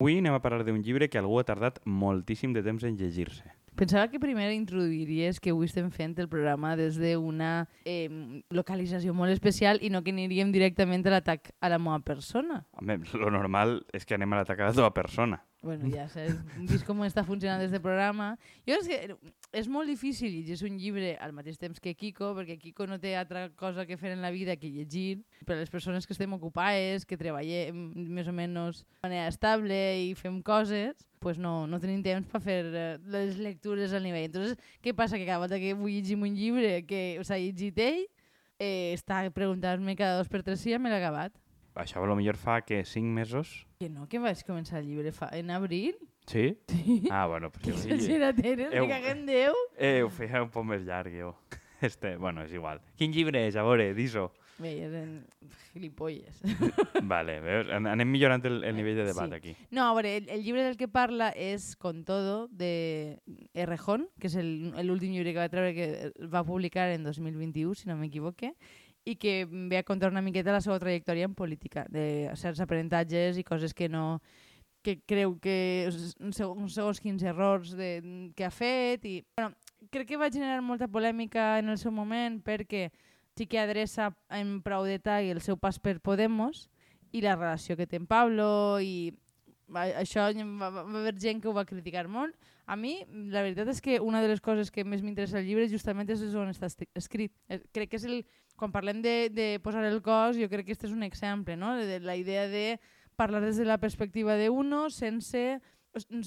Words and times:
Avui 0.00 0.16
anem 0.16 0.32
a 0.32 0.40
parlar 0.40 0.64
d'un 0.64 0.78
llibre 0.80 1.10
que 1.12 1.18
algú 1.20 1.36
ha 1.36 1.44
tardat 1.44 1.76
moltíssim 1.84 2.54
de 2.56 2.62
temps 2.64 2.86
en 2.88 2.94
llegir-se. 2.96 3.44
Pensava 3.76 4.08
que 4.08 4.16
primer 4.20 4.46
introduiries 4.54 5.36
que 5.44 5.52
avui 5.52 5.68
estem 5.68 5.90
fent 5.92 6.14
el 6.24 6.28
programa 6.32 6.72
des 6.76 6.96
d'una 6.96 7.68
eh, 7.84 8.08
localització 8.48 9.12
molt 9.12 9.36
especial 9.36 9.76
i 9.84 9.90
no 9.92 10.00
que 10.00 10.14
aniríem 10.16 10.54
directament 10.56 11.04
a 11.04 11.12
l'atac 11.18 11.52
a 11.60 11.68
la 11.68 11.76
meva 11.76 12.00
persona. 12.00 12.62
Home, 12.80 12.96
lo 13.12 13.28
normal 13.28 13.82
és 13.92 14.08
que 14.08 14.16
anem 14.16 14.32
a 14.32 14.40
l'atacar 14.40 14.70
a 14.70 14.72
la 14.72 14.78
teva 14.80 14.90
persona. 14.96 15.42
Bueno, 15.60 15.92
ja 15.92 16.06
has 16.08 16.16
vist 16.56 16.88
com 16.88 17.04
està 17.04 17.20
funcionant 17.28 17.60
este 17.60 17.82
programa. 17.84 18.32
Jo 18.64 18.80
és 18.80 18.88
que 18.88 19.18
és 19.52 19.66
molt 19.66 19.90
difícil 19.90 20.30
llegir 20.30 20.68
un 20.68 20.76
llibre 20.78 21.16
al 21.18 21.32
mateix 21.34 21.58
temps 21.58 21.80
que 21.82 21.94
Kiko, 21.98 22.30
perquè 22.36 22.56
Kiko 22.60 22.86
no 22.86 23.00
té 23.02 23.16
altra 23.18 23.48
cosa 23.58 23.84
que 23.86 23.98
fer 23.98 24.12
en 24.14 24.22
la 24.22 24.30
vida 24.30 24.56
que 24.56 24.70
llegir. 24.70 25.24
Per 25.46 25.56
a 25.56 25.60
les 25.60 25.70
persones 25.70 26.06
que 26.06 26.14
estem 26.14 26.32
ocupades, 26.36 27.04
que 27.06 27.18
treballem 27.18 27.90
més 28.14 28.30
o 28.30 28.34
menys 28.36 28.84
de 28.84 29.08
manera 29.08 29.26
estable 29.30 29.80
i 30.04 30.14
fem 30.14 30.38
coses, 30.46 31.02
pues 31.20 31.38
no, 31.38 31.66
no 31.66 31.80
tenim 31.82 32.04
temps 32.06 32.30
per 32.30 32.40
fer 32.44 32.60
eh, 32.70 32.86
les 33.10 33.36
lectures 33.42 33.92
al 33.92 34.06
nivell. 34.06 34.30
Entonces, 34.30 34.56
què 34.84 34.94
passa? 34.94 35.18
Que 35.18 35.26
cada 35.26 35.42
volta 35.42 35.58
que 35.58 35.74
vull 35.74 35.92
llegir 35.98 36.16
un 36.16 36.36
llibre 36.36 36.80
que 36.86 37.18
s'ha 37.26 37.40
llegit 37.40 37.78
ell, 37.82 38.06
eh, 38.60 38.94
està 38.94 39.24
preguntant-me 39.34 39.98
cada 39.98 40.20
dos 40.20 40.30
per 40.30 40.44
tres 40.46 40.62
si 40.62 40.74
ja 40.74 40.78
me 40.78 40.92
l'ha 40.92 41.02
acabat. 41.02 41.34
Això 41.80 42.02
a 42.02 42.06
lo 42.06 42.16
millor 42.18 42.36
fa 42.36 42.60
que 42.66 42.84
5 42.84 43.14
mesos... 43.14 43.66
Que 43.80 43.88
no, 43.88 44.06
que 44.10 44.18
vaig 44.20 44.42
començar 44.46 44.80
el 44.80 44.88
llibre 44.90 45.12
fa, 45.16 45.30
en 45.32 45.50
abril. 45.54 45.96
Sí? 46.30 46.56
Sí. 46.68 47.02
Ah, 47.10 47.26
bueno, 47.26 47.50
pues 47.50 47.64
Que 47.64 47.72
jo, 47.72 47.78
sincera 47.78 48.32
tens, 48.32 48.70
Eu- 48.70 48.86
me 48.86 48.88
caguem 48.92 49.24
Déu. 49.26 49.54
eh, 49.76 50.02
ho 50.04 50.10
feia 50.14 50.42
un 50.44 50.50
poc 50.54 50.64
més 50.64 50.84
llarg, 50.86 51.10
jo. 51.18 51.34
Este, 51.80 52.16
bueno, 52.20 52.42
és 52.44 52.52
igual. 52.52 52.82
Quin 53.00 53.10
llibre 53.10 53.46
és? 53.48 53.56
A 53.56 53.62
veure, 53.64 53.94
dis-ho. 53.96 54.26
Bé, 54.60 54.74
eren 54.84 55.24
gilipolles. 55.72 56.42
Vale, 57.08 57.38
veus? 57.40 57.70
An- 57.72 57.86
Anem 57.88 58.10
millorant 58.12 58.44
el, 58.44 58.58
el 58.68 58.76
nivell 58.76 58.98
de 59.00 59.06
debat 59.08 59.30
Sí. 59.30 59.34
aquí. 59.38 59.54
No, 59.70 59.86
a 59.88 59.94
veure, 59.96 60.18
el, 60.18 60.28
el 60.28 60.42
llibre 60.44 60.62
del 60.62 60.76
que 60.76 60.88
parla 60.88 61.30
és 61.30 61.76
Con 61.80 62.04
todo, 62.04 62.48
de 62.52 63.18
Errejón, 63.54 64.10
que 64.20 64.28
és 64.28 64.36
el- 64.36 64.74
l'últim 64.84 65.10
llibre 65.16 65.32
que 65.32 65.40
va 65.40 65.48
treure, 65.48 65.72
que 65.72 66.12
va 66.28 66.44
publicar 66.44 66.90
en 66.92 67.02
2021, 67.02 67.74
si 67.74 67.88
no 67.88 67.96
m'equivoque, 67.96 68.52
i 69.08 69.16
que 69.16 69.46
ve 69.48 69.78
a 69.80 69.82
contar 69.82 70.10
una 70.12 70.20
miqueta 70.20 70.52
la 70.52 70.60
seva 70.60 70.76
trajectòria 70.78 71.24
en 71.24 71.34
política, 71.34 71.86
de 71.88 72.28
certs 72.36 72.60
aprenentatges 72.60 73.38
i 73.40 73.42
coses 73.48 73.72
que 73.72 73.88
no 73.88 74.20
que 74.82 74.96
creu 75.06 75.36
que 75.42 75.90
segons, 75.90 76.74
segons 76.74 77.00
quins 77.00 77.22
errors 77.22 77.74
de, 77.76 77.90
que 78.36 78.46
ha 78.46 78.52
fet 78.54 79.04
i 79.04 79.14
bueno, 79.36 79.52
crec 79.92 80.08
que 80.08 80.20
va 80.20 80.30
generar 80.32 80.60
molta 80.64 80.88
polèmica 80.88 81.58
en 81.60 81.68
el 81.68 81.78
seu 81.78 81.92
moment 81.92 82.40
perquè 82.44 82.88
sí 83.36 83.46
que 83.48 83.60
adreça 83.60 84.10
en 84.36 84.58
prou 84.64 84.84
detall 84.88 85.30
el 85.32 85.40
seu 85.44 85.56
pas 85.56 85.78
per 85.80 85.98
Podemos 86.04 86.68
i 87.12 87.22
la 87.24 87.36
relació 87.36 87.76
que 87.76 87.88
té 87.88 88.00
amb 88.00 88.08
Pablo 88.08 88.80
i 88.84 89.10
això 89.70 90.26
va, 90.34 90.70
va 90.70 90.98
haver 91.00 91.14
gent 91.18 91.40
que 91.40 91.48
ho 91.48 91.54
va 91.54 91.64
criticar 91.64 92.08
molt. 92.08 92.34
A 92.66 92.76
mi, 92.76 93.00
la 93.30 93.42
veritat 93.42 93.68
és 93.68 93.80
que 93.80 94.00
una 94.00 94.20
de 94.22 94.28
les 94.28 94.40
coses 94.40 94.70
que 94.70 94.84
més 94.84 95.02
m'interessa 95.02 95.38
al 95.38 95.46
llibre 95.46 95.68
justament 95.70 96.10
és 96.10 96.22
on 96.34 96.50
està 96.50 96.68
escrit. 96.94 97.32
Eh, 97.48 97.60
Crec 97.72 97.90
que 97.90 98.00
és 98.00 98.06
el... 98.06 98.22
Quan 98.60 98.74
parlem 98.74 98.98
de, 99.00 99.30
de 99.32 99.44
posar 99.64 99.86
el 99.88 100.02
cos, 100.04 100.36
jo 100.36 100.44
crec 100.52 100.66
que 100.66 100.74
este 100.74 100.84
és 100.84 100.92
un 100.92 101.02
exemple, 101.02 101.54
no? 101.56 101.78
De 101.78 101.96
la 102.04 102.12
idea 102.20 102.42
de 102.46 102.78
parlar 103.20 103.44
des 103.44 103.60
de 103.60 103.68
la 103.68 103.78
perspectiva 103.78 104.34
de 104.40 104.48
uno 104.48 104.88
sense 104.88 105.60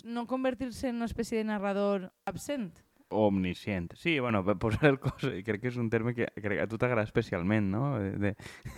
no 0.04 0.28
convertir-se 0.28 0.90
en 0.90 1.00
una 1.02 1.10
espècie 1.10 1.40
de 1.40 1.46
narrador 1.48 2.12
absent. 2.26 2.84
Omniscient. 3.14 3.94
Sí, 3.96 4.20
bueno, 4.20 4.44
per 4.44 4.56
posar 4.58 4.90
el 4.90 4.98
cos, 5.00 5.22
crec 5.46 5.62
que 5.62 5.70
és 5.70 5.78
un 5.78 5.90
terme 5.94 6.16
que, 6.18 6.26
crec 6.34 6.58
que 6.58 6.64
a 6.64 6.68
tu 6.70 6.80
t'agrada 6.82 7.06
especialment, 7.06 7.70
no? 7.70 7.84
De, 8.02 8.10
de, 8.18 8.32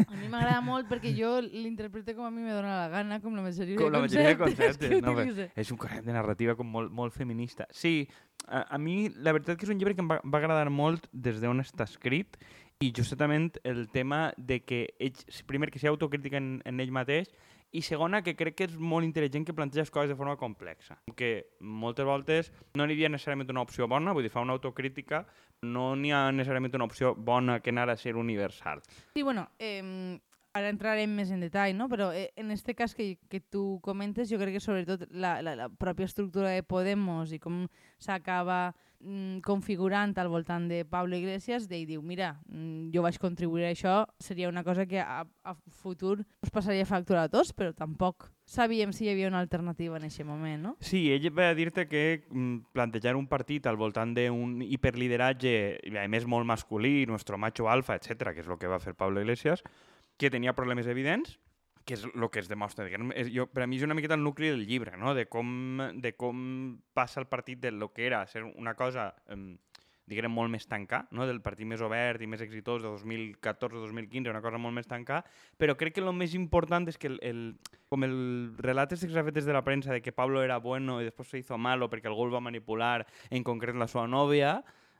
A 0.05 0.17
mi 0.19 0.27
m'agrada 0.27 0.59
molt 0.63 0.89
perquè 0.91 1.13
jo 1.15 1.37
l'interpreto 1.43 2.15
com 2.17 2.27
a 2.27 2.31
mi 2.33 2.43
me 2.43 2.51
dona 2.51 2.75
la 2.81 2.89
gana, 2.91 3.21
com 3.23 3.35
la 3.37 3.45
majoria 3.45 3.79
com 3.79 3.87
de 3.87 3.95
la 3.95 4.03
majoria 4.03 4.33
de 4.33 4.37
conceptes, 4.41 4.91
conceptes, 4.91 5.31
que 5.31 5.47
no? 5.47 5.47
És 5.63 5.71
un 5.71 5.79
corrent 5.79 6.05
de 6.05 6.15
narrativa 6.15 6.57
com 6.59 6.67
molt, 6.67 6.91
molt 6.91 7.15
feminista. 7.15 7.67
Sí, 7.71 8.09
a, 8.45 8.65
a 8.75 8.77
mi 8.81 9.07
la 9.15 9.33
veritat 9.35 9.57
que 9.59 9.67
és 9.67 9.73
un 9.73 9.79
llibre 9.79 9.95
que 9.95 10.03
em 10.03 10.11
va, 10.11 10.19
va 10.23 10.43
agradar 10.43 10.67
molt 10.69 11.07
des 11.11 11.39
d'on 11.43 11.63
està 11.63 11.87
escrit 11.87 12.39
i 12.83 12.91
justament 12.91 13.53
el 13.63 13.87
tema 13.87 14.33
de 14.35 14.59
que 14.67 14.85
ell, 14.99 15.15
primer 15.47 15.71
que 15.71 15.79
sigui 15.79 15.93
autocrítica 15.93 16.41
en, 16.41 16.59
en 16.67 16.83
ell 16.83 16.91
mateix 16.91 17.31
i 17.75 17.81
segona 17.83 18.21
que 18.23 18.35
crec 18.39 18.55
que 18.59 18.67
és 18.69 18.75
molt 18.79 19.07
intel·ligent 19.07 19.45
que 19.47 19.55
planteja 19.55 19.83
les 19.83 19.91
coses 19.93 20.11
de 20.13 20.17
forma 20.19 20.37
complexa. 20.39 20.97
Que 21.19 21.31
moltes 21.59 22.07
voltes 22.07 22.51
no 22.75 22.85
n'hi 22.85 22.95
havia 22.95 23.11
necessàriament 23.11 23.51
una 23.51 23.65
opció 23.65 23.89
bona, 23.91 24.13
vull 24.15 24.23
dir, 24.25 24.31
fa 24.33 24.43
una 24.45 24.55
autocrítica, 24.55 25.25
no 25.67 25.89
n'hi 25.99 26.13
ha 26.15 26.29
necessàriament 26.31 26.79
una 26.79 26.87
opció 26.87 27.15
bona 27.15 27.59
que 27.59 27.73
anara 27.75 27.95
a 27.95 27.99
ser 27.99 28.15
universal. 28.15 28.83
Sí, 29.13 29.23
bueno, 29.23 29.49
eh, 29.59 30.19
ara 30.55 30.71
entrarem 30.71 31.11
més 31.11 31.31
en 31.35 31.43
detall, 31.43 31.75
no? 31.75 31.89
però 31.91 32.09
eh, 32.15 32.29
en 32.39 32.51
este 32.51 32.75
cas 32.75 32.95
que, 32.95 33.17
que 33.29 33.41
tu 33.41 33.81
comentes, 33.83 34.29
jo 34.31 34.39
crec 34.39 34.55
que 34.55 34.63
sobretot 34.63 35.05
la, 35.11 35.41
la, 35.43 35.55
la 35.59 35.69
pròpia 35.69 36.07
estructura 36.07 36.53
de 36.55 36.63
Podemos 36.63 37.33
i 37.35 37.39
com 37.43 37.65
s'acaba 37.99 38.69
mm, 39.03 39.41
configurant 39.43 40.15
al 40.21 40.29
voltant 40.31 40.69
de 40.71 40.85
Pablo 40.87 41.17
Iglesias, 41.19 41.67
d'ell 41.67 41.83
diu, 41.89 42.01
mira, 42.01 42.37
mm, 42.47 42.87
jo 42.95 43.03
vaig 43.03 43.19
contribuir 43.19 43.67
a 43.67 43.73
això, 43.73 43.97
seria 44.23 44.47
una 44.47 44.63
cosa 44.63 44.85
que 44.87 45.01
a, 45.03 45.25
a 45.43 45.55
futur 45.81 46.21
us 46.23 46.53
passaria 46.53 46.87
factura 46.87 47.25
a 47.25 47.31
tots, 47.33 47.51
però 47.51 47.73
tampoc 47.75 48.29
sabíem 48.47 48.93
si 48.95 49.05
hi 49.05 49.11
havia 49.11 49.27
una 49.27 49.41
alternativa 49.43 49.99
en 49.99 50.07
aquest 50.07 50.23
moment, 50.29 50.61
no? 50.69 50.75
Sí, 50.79 51.09
ell 51.11 51.27
va 51.35 51.49
dir-te 51.57 51.87
que 51.91 52.05
mm, 52.29 52.71
plantejar 52.71 53.17
un 53.19 53.27
partit 53.27 53.67
al 53.67 53.75
voltant 53.81 54.15
d'un 54.15 54.61
hiperlideratge, 54.63 55.55
a 55.99 56.07
més 56.07 56.23
molt 56.23 56.47
masculí, 56.47 57.03
nuestro 57.09 57.35
macho 57.41 57.67
alfa, 57.67 57.99
etc, 57.99 58.31
que 58.31 58.45
és 58.45 58.47
el 58.47 58.61
que 58.61 58.71
va 58.71 58.79
fer 58.79 58.95
Pablo 58.95 59.19
Iglesias, 59.19 59.65
que 60.17 60.31
tenia 60.31 60.55
problemes 60.55 60.87
evidents, 60.87 61.39
que 61.85 61.93
és 61.93 62.05
el 62.07 62.29
que 62.33 62.41
es 62.41 62.49
demostra. 62.49 62.85
diguem, 62.85 63.11
És, 63.13 63.29
jo, 63.33 63.45
per 63.47 63.63
a 63.63 63.67
mi 63.67 63.77
és 63.77 63.85
una 63.85 63.93
miqueta 63.93 64.17
el 64.17 64.23
nucli 64.23 64.49
del 64.49 64.65
llibre, 64.65 64.97
no? 64.97 65.13
de, 65.13 65.27
com, 65.29 65.47
de 66.01 66.15
com 66.17 66.79
passa 66.93 67.19
el 67.21 67.27
partit 67.27 67.59
de 67.61 67.71
lo 67.71 67.91
que 67.93 68.07
era 68.07 68.25
ser 68.27 68.43
una 68.43 68.73
cosa 68.73 69.13
eh, 69.29 69.57
diguem, 70.05 70.29
molt 70.31 70.51
més 70.53 70.67
tancar, 70.69 71.05
no? 71.11 71.25
del 71.25 71.41
partit 71.45 71.67
més 71.67 71.81
obert 71.81 72.21
i 72.21 72.29
més 72.29 72.41
exitós 72.45 72.83
de 72.83 72.89
2014-2015, 72.93 74.29
una 74.29 74.41
cosa 74.43 74.59
molt 74.61 74.77
més 74.77 74.89
tancar, 74.89 75.23
però 75.57 75.75
crec 75.77 75.97
que 75.97 76.03
el 76.03 76.11
més 76.13 76.35
important 76.37 76.85
és 76.89 76.99
que 77.01 77.09
el, 77.09 77.17
el, 77.25 77.41
com 77.89 78.05
el 78.05 78.15
relat 78.61 78.93
que 78.93 79.01
s'ha 79.01 79.25
fet 79.25 79.37
des 79.39 79.49
de 79.49 79.55
la 79.55 79.63
premsa 79.65 79.93
de 79.93 80.01
que 80.05 80.13
Pablo 80.13 80.43
era 80.45 80.59
bueno 80.61 80.99
i 81.01 81.09
després 81.09 81.33
se 81.33 81.41
hizo 81.41 81.57
malo 81.57 81.89
perquè 81.89 82.09
algú 82.11 82.27
el 82.27 82.33
va 82.35 82.43
manipular, 82.43 83.05
en 83.29 83.43
concret 83.43 83.77
la 83.77 83.89
seva 83.89 84.05
nòvia, 84.07 84.59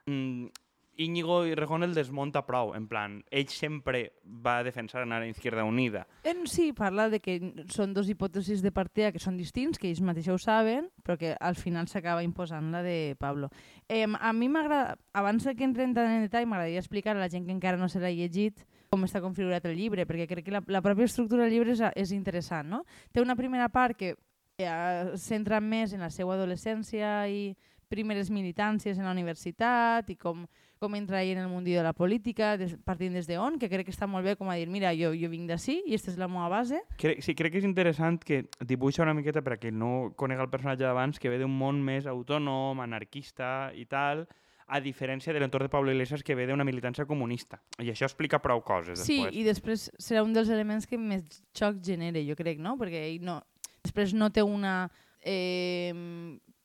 mm, 0.09 0.64
Íñigo 0.97 1.43
i 1.45 1.55
Rejón 1.55 1.83
el 1.83 1.93
desmunta 1.93 2.45
prou, 2.47 2.73
en 2.75 2.87
plan, 2.87 3.17
ell 3.31 3.49
sempre 3.51 4.13
va 4.23 4.63
defensar 4.63 5.03
anar 5.03 5.21
a 5.21 5.27
Izquierda 5.27 5.65
Unida. 5.67 6.05
En 6.23 6.45
sí 6.47 6.71
parla 6.73 7.09
de 7.09 7.19
que 7.19 7.37
són 7.71 7.93
dos 7.93 8.09
hipòtesis 8.09 8.63
de 8.63 8.71
partida 8.71 9.11
que 9.11 9.19
són 9.19 9.37
distints, 9.37 9.79
que 9.79 9.89
ells 9.91 10.03
mateixos 10.03 10.39
ho 10.39 10.43
saben, 10.45 10.87
però 11.03 11.17
que 11.19 11.35
al 11.35 11.59
final 11.59 11.89
s'acaba 11.91 12.23
imposant 12.23 12.71
la 12.71 12.83
de 12.85 13.15
Pablo. 13.19 13.51
Eh, 13.89 14.05
a 14.07 14.31
mi 14.33 14.47
m'agrada, 14.49 14.97
abans 15.13 15.43
que 15.45 15.67
entrem 15.67 15.93
tant 15.93 16.11
en 16.11 16.25
detall, 16.25 16.47
m'agradaria 16.47 16.81
explicar 16.81 17.15
a 17.15 17.19
la 17.19 17.29
gent 17.29 17.45
que 17.45 17.53
encara 17.55 17.77
no 17.77 17.89
se 17.89 17.99
l'ha 17.99 18.13
llegit 18.13 18.65
com 18.89 19.03
està 19.03 19.19
configurat 19.19 19.65
el 19.67 19.75
llibre, 19.75 20.05
perquè 20.07 20.27
crec 20.29 20.45
que 20.47 20.53
la, 20.55 20.61
la 20.71 20.81
pròpia 20.81 21.09
estructura 21.09 21.43
del 21.43 21.55
llibre 21.57 21.73
és, 21.75 21.83
és 21.95 22.13
interessant. 22.15 22.69
No? 22.71 22.83
Té 23.11 23.21
una 23.21 23.35
primera 23.35 23.67
part 23.69 23.97
que 23.99 24.13
eh, 24.15 25.15
centra 25.19 25.59
més 25.59 25.93
en 25.93 26.05
la 26.05 26.11
seva 26.13 26.35
adolescència 26.37 27.25
i 27.27 27.49
primeres 27.91 28.31
militàncies 28.33 28.97
en 28.97 29.05
la 29.05 29.13
universitat 29.13 30.09
i 30.09 30.15
com, 30.19 30.45
com 30.79 30.95
entra 30.95 31.21
ell 31.23 31.31
en 31.37 31.43
el 31.45 31.49
mundillo 31.49 31.79
de 31.79 31.83
la 31.87 31.93
política, 31.93 32.55
des, 32.57 32.75
partint 32.83 33.13
des 33.15 33.27
d'on, 33.27 33.57
que 33.59 33.69
crec 33.71 33.87
que 33.87 33.93
està 33.95 34.07
molt 34.07 34.25
bé 34.27 34.35
com 34.35 34.49
a 34.51 34.55
dir, 34.59 34.67
mira, 34.67 34.91
jo, 34.97 35.13
jo 35.15 35.29
vinc 35.31 35.47
d'ací 35.49 35.79
i 35.85 35.93
aquesta 35.95 36.11
és 36.11 36.17
la 36.21 36.27
meva 36.27 36.49
base. 36.51 36.81
Crec, 37.01 37.21
sí, 37.23 37.35
crec 37.35 37.53
que 37.55 37.61
és 37.63 37.67
interessant 37.67 38.19
que 38.23 38.43
dibuixa 38.59 39.03
una 39.03 39.13
miqueta, 39.15 39.41
per 39.41 39.53
a 39.55 39.57
qui 39.61 39.71
no 39.71 40.13
conega 40.15 40.43
el 40.43 40.49
personatge 40.51 40.83
d'abans, 40.83 41.19
que 41.19 41.29
ve 41.31 41.39
d'un 41.41 41.53
món 41.55 41.79
més 41.83 42.05
autònom, 42.11 42.81
anarquista 42.83 43.71
i 43.75 43.85
tal, 43.85 44.27
a 44.67 44.79
diferència 44.81 45.31
de 45.31 45.39
l'entorn 45.39 45.67
de 45.67 45.69
Pablo 45.69 45.91
Iglesias, 45.93 46.23
que 46.25 46.33
ve 46.35 46.47
d'una 46.49 46.65
militància 46.65 47.05
comunista. 47.05 47.59
I 47.77 47.91
això 47.93 48.07
explica 48.09 48.39
prou 48.41 48.63
coses, 48.65 48.99
Sí, 49.05 49.19
després. 49.21 49.35
i 49.35 49.43
després 49.45 49.91
serà 50.01 50.23
un 50.25 50.33
dels 50.33 50.49
elements 50.49 50.87
que 50.89 50.97
més 50.97 51.43
xoc 51.53 51.83
genera, 51.85 52.19
jo 52.25 52.35
crec, 52.35 52.57
no? 52.59 52.73
Perquè 52.77 53.03
ell 53.11 53.21
no, 53.23 53.43
després 53.83 54.15
no 54.17 54.31
té 54.33 54.41
una 54.41 54.89
eh, 55.21 55.93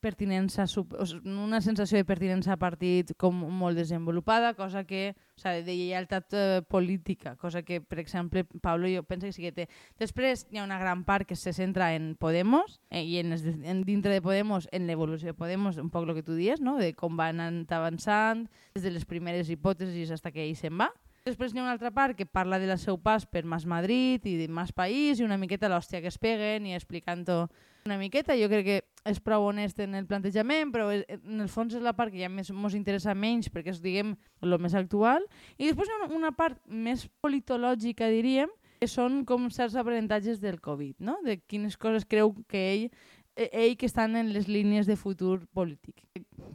pertinença, 0.01 0.65
una 1.23 1.61
sensació 1.61 1.99
de 1.99 2.07
pertinença 2.07 2.55
a 2.55 2.59
partit 2.59 3.13
com 3.21 3.37
molt 3.61 3.77
desenvolupada, 3.77 4.53
cosa 4.57 4.83
que, 4.87 5.11
o 5.37 5.41
sigui, 5.41 5.63
de 5.67 5.75
lleialtat 5.77 6.35
eh, 6.35 6.61
política, 6.67 7.35
cosa 7.37 7.61
que, 7.63 7.79
per 7.81 8.01
exemple, 8.01 8.43
Pablo 8.61 8.89
jo 8.89 9.03
penso 9.03 9.29
que 9.29 9.35
sí 9.37 9.45
que 9.45 9.53
té. 9.55 9.67
Després 10.01 10.47
hi 10.49 10.59
ha 10.59 10.65
una 10.65 10.79
gran 10.81 11.05
part 11.05 11.29
que 11.29 11.37
se 11.37 11.53
centra 11.53 11.93
en 11.95 12.15
Podemos 12.19 12.79
eh, 12.89 13.03
i 13.05 13.19
en, 13.21 13.31
en 13.31 13.85
dintre 13.85 14.13
de 14.13 14.25
Podemos, 14.25 14.67
en 14.71 14.89
l'evolució 14.89 15.31
de 15.31 15.37
Podemos, 15.37 15.77
un 15.77 15.93
poc 15.93 16.09
el 16.09 16.17
que 16.17 16.25
tu 16.25 16.35
dies, 16.35 16.59
no? 16.59 16.77
de 16.81 16.93
com 16.97 17.15
van 17.17 17.39
avançant, 17.69 18.47
des 18.75 18.83
de 18.83 18.91
les 18.91 19.05
primeres 19.05 19.49
hipòtesis 19.53 20.09
fins 20.09 20.27
que 20.33 20.43
ell 20.49 20.57
se'n 20.57 20.77
va. 20.81 20.91
Després 21.21 21.53
n'hi 21.53 21.61
ha 21.61 21.65
una 21.67 21.73
altra 21.75 21.91
part 21.93 22.17
que 22.17 22.25
parla 22.25 22.57
de 22.57 22.65
la 22.65 22.79
seu 22.81 22.97
pas 22.97 23.27
per 23.29 23.43
Mas 23.45 23.67
Madrid 23.69 24.23
i 24.25 24.47
Mas 24.49 24.71
País 24.73 25.19
i 25.19 25.25
una 25.25 25.37
miqueta 25.37 25.69
l'hòstia 25.69 26.01
que 26.01 26.09
es 26.09 26.17
peguen 26.17 26.65
i 26.65 26.73
explicant-ho 26.73 27.43
una 27.85 27.97
miqueta. 28.01 28.33
Jo 28.37 28.47
crec 28.49 28.65
que 28.65 28.77
és 29.05 29.19
prou 29.21 29.45
honest 29.45 29.77
en 29.85 29.93
el 29.99 30.07
plantejament, 30.09 30.71
però 30.73 30.89
en 30.89 31.43
el 31.43 31.49
fons 31.49 31.75
és 31.77 31.85
la 31.85 31.93
part 31.93 32.13
que 32.13 32.23
ja 32.23 32.29
més 32.29 32.49
ens 32.49 32.77
interessa 32.77 33.13
menys 33.13 33.51
perquè 33.53 33.69
és, 33.75 33.83
diguem, 33.85 34.15
el 34.41 34.57
més 34.57 34.73
actual. 34.73 35.27
I 35.59 35.69
després 35.69 35.89
hi 35.89 35.93
ha 35.99 36.09
una, 36.09 36.33
part 36.33 36.57
més 36.65 37.05
politològica, 37.21 38.09
diríem, 38.09 38.49
que 38.81 38.89
són 38.89 39.21
com 39.29 39.45
certs 39.53 39.77
aprenentatges 39.77 40.41
del 40.41 40.57
Covid, 40.57 40.95
no? 41.05 41.19
de 41.21 41.37
quines 41.37 41.77
coses 41.77 42.07
creu 42.09 42.33
que 42.49 42.61
ell 42.71 42.87
ell 43.35 43.77
que 43.77 43.85
estan 43.85 44.15
en 44.15 44.33
les 44.33 44.47
línies 44.47 44.85
de 44.87 44.95
futur 44.99 45.47
polític. 45.53 46.03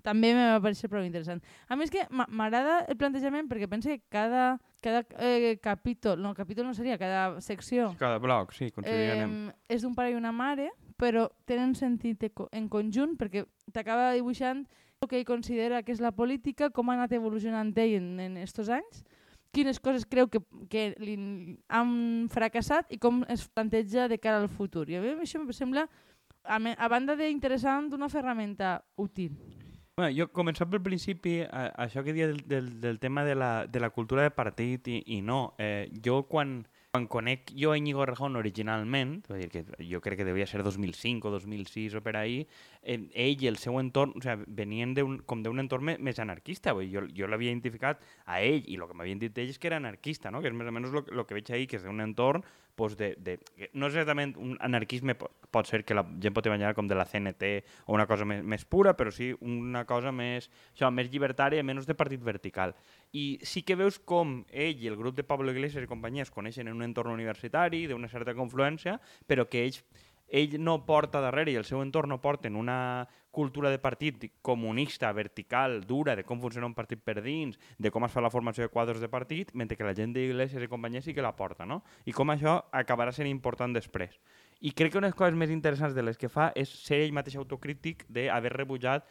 També 0.04 0.34
me 0.34 0.44
va 0.52 0.60
parecer 0.60 0.90
prou 0.90 1.02
interessant. 1.06 1.40
A 1.68 1.76
més 1.76 1.90
que 1.90 2.04
m'a- 2.10 2.26
m'agrada 2.28 2.84
el 2.88 2.96
plantejament 2.96 3.48
perquè 3.48 3.68
penso 3.68 3.88
que 3.88 4.02
cada, 4.08 4.60
cada 4.82 5.04
eh, 5.18 5.58
capítol, 5.62 6.20
no, 6.22 6.34
capítol 6.34 6.66
no 6.66 6.74
seria, 6.74 6.98
cada 6.98 7.40
secció 7.40 7.94
Cada 7.98 8.18
bloc, 8.18 8.52
sí, 8.52 8.70
considerem. 8.70 9.48
eh, 9.48 9.54
és 9.74 9.82
d'un 9.82 9.94
pare 9.94 10.10
i 10.12 10.14
una 10.14 10.32
mare, 10.32 10.70
però 10.96 11.30
tenen 11.44 11.74
sentit 11.74 12.22
en 12.52 12.68
conjunt 12.68 13.16
perquè 13.16 13.46
t'acaba 13.72 14.12
dibuixant 14.12 14.66
el 15.00 15.08
que 15.08 15.18
ell 15.18 15.26
considera 15.28 15.82
que 15.82 15.92
és 15.92 16.00
la 16.00 16.12
política, 16.12 16.70
com 16.70 16.88
ha 16.90 16.94
anat 16.94 17.12
evolucionant 17.12 17.72
ell 17.76 17.96
en, 17.98 18.20
en 18.20 18.36
estos 18.38 18.68
anys, 18.68 19.02
quines 19.52 19.78
coses 19.80 20.04
creu 20.04 20.28
que, 20.28 20.40
que 20.68 20.94
li 21.00 21.16
han 21.68 22.28
fracassat 22.32 22.90
i 22.92 22.98
com 22.98 23.22
es 23.28 23.46
planteja 23.48 24.06
de 24.08 24.18
cara 24.18 24.40
al 24.42 24.48
futur. 24.48 24.88
I 24.90 24.96
a 24.96 25.00
mi 25.02 25.14
això 25.24 25.40
em 25.40 25.50
sembla, 25.52 25.86
a, 26.46 26.58
a 26.58 26.88
banda 26.88 27.16
d'interessant, 27.18 27.92
una 27.94 28.08
ferramenta 28.08 28.78
útil. 28.96 29.36
Bueno, 29.96 30.12
jo, 30.12 30.26
començant 30.28 30.68
pel 30.68 30.82
principi, 30.84 31.38
a, 31.40 31.70
això 31.86 32.02
que 32.04 32.12
dia 32.12 32.26
del, 32.28 32.42
del, 32.44 32.66
del 32.82 32.98
tema 33.00 33.24
de 33.24 33.34
la, 33.34 33.66
de 33.66 33.80
la 33.80 33.88
cultura 33.88 34.26
de 34.26 34.32
partit 34.36 34.90
i, 34.92 34.98
i 35.16 35.22
no, 35.24 35.54
eh, 35.56 35.88
jo 36.04 36.18
quan, 36.28 36.58
quan 36.92 37.06
conec 37.08 37.54
jo 37.56 37.72
a 37.72 37.78
Íñigo 37.80 38.04
Rejón 38.04 38.36
originalment, 38.36 39.22
dir 39.30 39.48
que 39.48 39.64
jo 39.88 40.02
crec 40.04 40.20
que 40.20 40.26
devia 40.28 40.46
ser 40.46 40.60
2005 40.64 41.28
o 41.28 41.32
2006 41.32 41.96
o 41.96 42.02
per 42.04 42.18
ahí, 42.20 42.42
eh, 42.82 42.98
ell 43.14 43.40
i 43.40 43.48
el 43.48 43.56
seu 43.56 43.80
entorn, 43.80 44.12
o 44.20 44.20
sea, 44.20 44.36
venien 44.46 44.92
un, 45.00 45.16
com 45.24 45.40
d'un 45.40 45.64
entorn 45.64 45.96
més 45.96 46.20
anarquista, 46.20 46.76
vull 46.76 46.92
jo, 46.92 47.06
jo 47.16 47.32
l'havia 47.32 47.52
identificat 47.52 48.04
a 48.26 48.42
ell 48.44 48.68
i 48.68 48.76
el 48.76 48.84
que 48.84 49.00
m'havien 49.00 49.24
dit 49.24 49.40
ells 49.40 49.56
és 49.56 49.58
que 49.58 49.72
era 49.72 49.80
anarquista, 49.80 50.28
no? 50.28 50.44
que 50.44 50.52
és 50.52 50.56
més 50.60 50.68
o 50.68 50.76
menys 50.76 50.92
el 50.92 51.24
que 51.24 51.40
veig 51.40 51.52
ahí, 51.56 51.64
que 51.64 51.80
és 51.80 51.88
d'un 51.88 52.04
entorn 52.04 52.44
pues 52.76 52.94
de, 52.96 53.14
de, 53.16 53.38
no 53.72 53.88
exactament 53.88 54.36
un 54.36 54.54
anarquisme, 54.60 55.14
po- 55.16 55.30
pot 55.50 55.66
ser 55.66 55.80
que 55.88 55.96
la 55.96 56.04
gent 56.20 56.34
pot 56.36 56.46
imaginar 56.46 56.74
com 56.76 56.86
de 56.86 56.94
la 56.94 57.06
CNT 57.08 57.48
o 57.86 57.94
una 57.96 58.06
cosa 58.06 58.26
més, 58.28 58.44
més 58.44 58.66
pura, 58.68 58.92
però 58.96 59.10
sí 59.10 59.32
una 59.40 59.86
cosa 59.88 60.12
més, 60.12 60.50
això, 60.74 60.92
més 60.92 61.08
llibertària 61.10 61.64
menys 61.64 61.88
de 61.88 61.96
partit 61.96 62.20
vertical. 62.22 62.76
I 63.16 63.38
sí 63.42 63.62
que 63.64 63.78
veus 63.80 63.98
com 63.98 64.42
ell 64.52 64.82
i 64.84 64.90
el 64.92 64.96
grup 65.00 65.16
de 65.16 65.24
Pablo 65.24 65.50
Iglesias 65.54 65.82
i 65.82 65.90
companyia 65.90 66.26
es 66.28 66.30
coneixen 66.34 66.68
en 66.68 66.76
un 66.76 66.84
entorn 66.84 67.16
universitari, 67.16 67.86
d'una 67.88 68.12
certa 68.12 68.36
confluència, 68.36 69.00
però 69.26 69.48
que 69.48 69.64
ells 69.64 69.80
ell 70.28 70.56
no 70.62 70.80
porta 70.86 71.20
darrere 71.22 71.52
i 71.52 71.58
el 71.60 71.64
seu 71.68 71.82
entorn 71.82 72.10
no 72.10 72.20
porten 72.22 72.56
una 72.56 73.06
cultura 73.36 73.68
de 73.68 73.78
partit 73.78 74.24
comunista, 74.40 75.12
vertical, 75.12 75.82
dura, 75.84 76.16
de 76.16 76.24
com 76.24 76.40
funciona 76.40 76.66
un 76.66 76.74
partit 76.74 77.02
per 77.04 77.20
dins, 77.20 77.58
de 77.76 77.92
com 77.92 78.06
es 78.06 78.14
fa 78.14 78.24
la 78.24 78.32
formació 78.32 78.64
de 78.64 78.72
quadres 78.72 79.02
de 79.02 79.10
partit, 79.12 79.52
mentre 79.52 79.76
que 79.76 79.84
la 79.84 79.92
gent 79.94 80.14
d'Iglesias 80.16 80.64
i 80.64 80.70
companyia 80.72 81.04
sí 81.04 81.12
que 81.12 81.24
la 81.24 81.34
porta, 81.36 81.66
no? 81.68 81.82
I 82.08 82.16
com 82.16 82.32
això 82.32 82.62
acabarà 82.72 83.12
sent 83.12 83.28
important 83.28 83.76
després. 83.76 84.16
I 84.64 84.72
crec 84.72 84.94
que 84.94 84.98
una 84.98 85.10
de 85.10 85.12
les 85.12 85.18
coses 85.18 85.36
més 85.36 85.52
interessants 85.52 85.94
de 85.94 86.02
les 86.02 86.16
que 86.16 86.32
fa 86.32 86.48
és 86.56 86.72
ser 86.86 87.02
ell 87.04 87.12
mateix 87.12 87.36
autocrític 87.36 88.06
d'haver 88.08 88.54
rebutjat 88.56 89.04